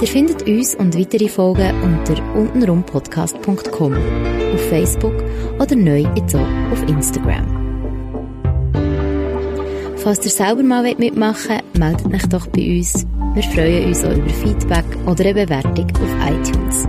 Ihr 0.00 0.08
findet 0.08 0.48
uns 0.48 0.74
und 0.76 0.98
weitere 0.98 1.28
Folgen 1.28 1.74
unter 1.82 2.34
untenrumpodcast.com, 2.34 3.92
auf 4.54 4.68
Facebook 4.70 5.22
oder 5.60 5.76
neu 5.76 6.06
jetzt 6.16 6.34
auch 6.34 6.72
auf 6.72 6.82
Instagram. 6.88 7.92
Falls 9.96 10.24
ihr 10.24 10.30
selber 10.30 10.62
mal 10.62 10.94
mitmachen 10.96 11.60
wollt, 11.74 11.78
meldet 11.78 12.14
euch 12.14 12.28
doch 12.30 12.46
bei 12.46 12.78
uns. 12.78 13.06
Wir 13.34 13.42
freuen 13.42 13.88
uns 13.88 14.02
auch 14.02 14.16
über 14.16 14.30
Feedback 14.30 14.86
oder 15.04 15.26
eine 15.26 15.34
Bewertung 15.34 15.86
auf 15.92 16.30
iTunes. 16.30 16.88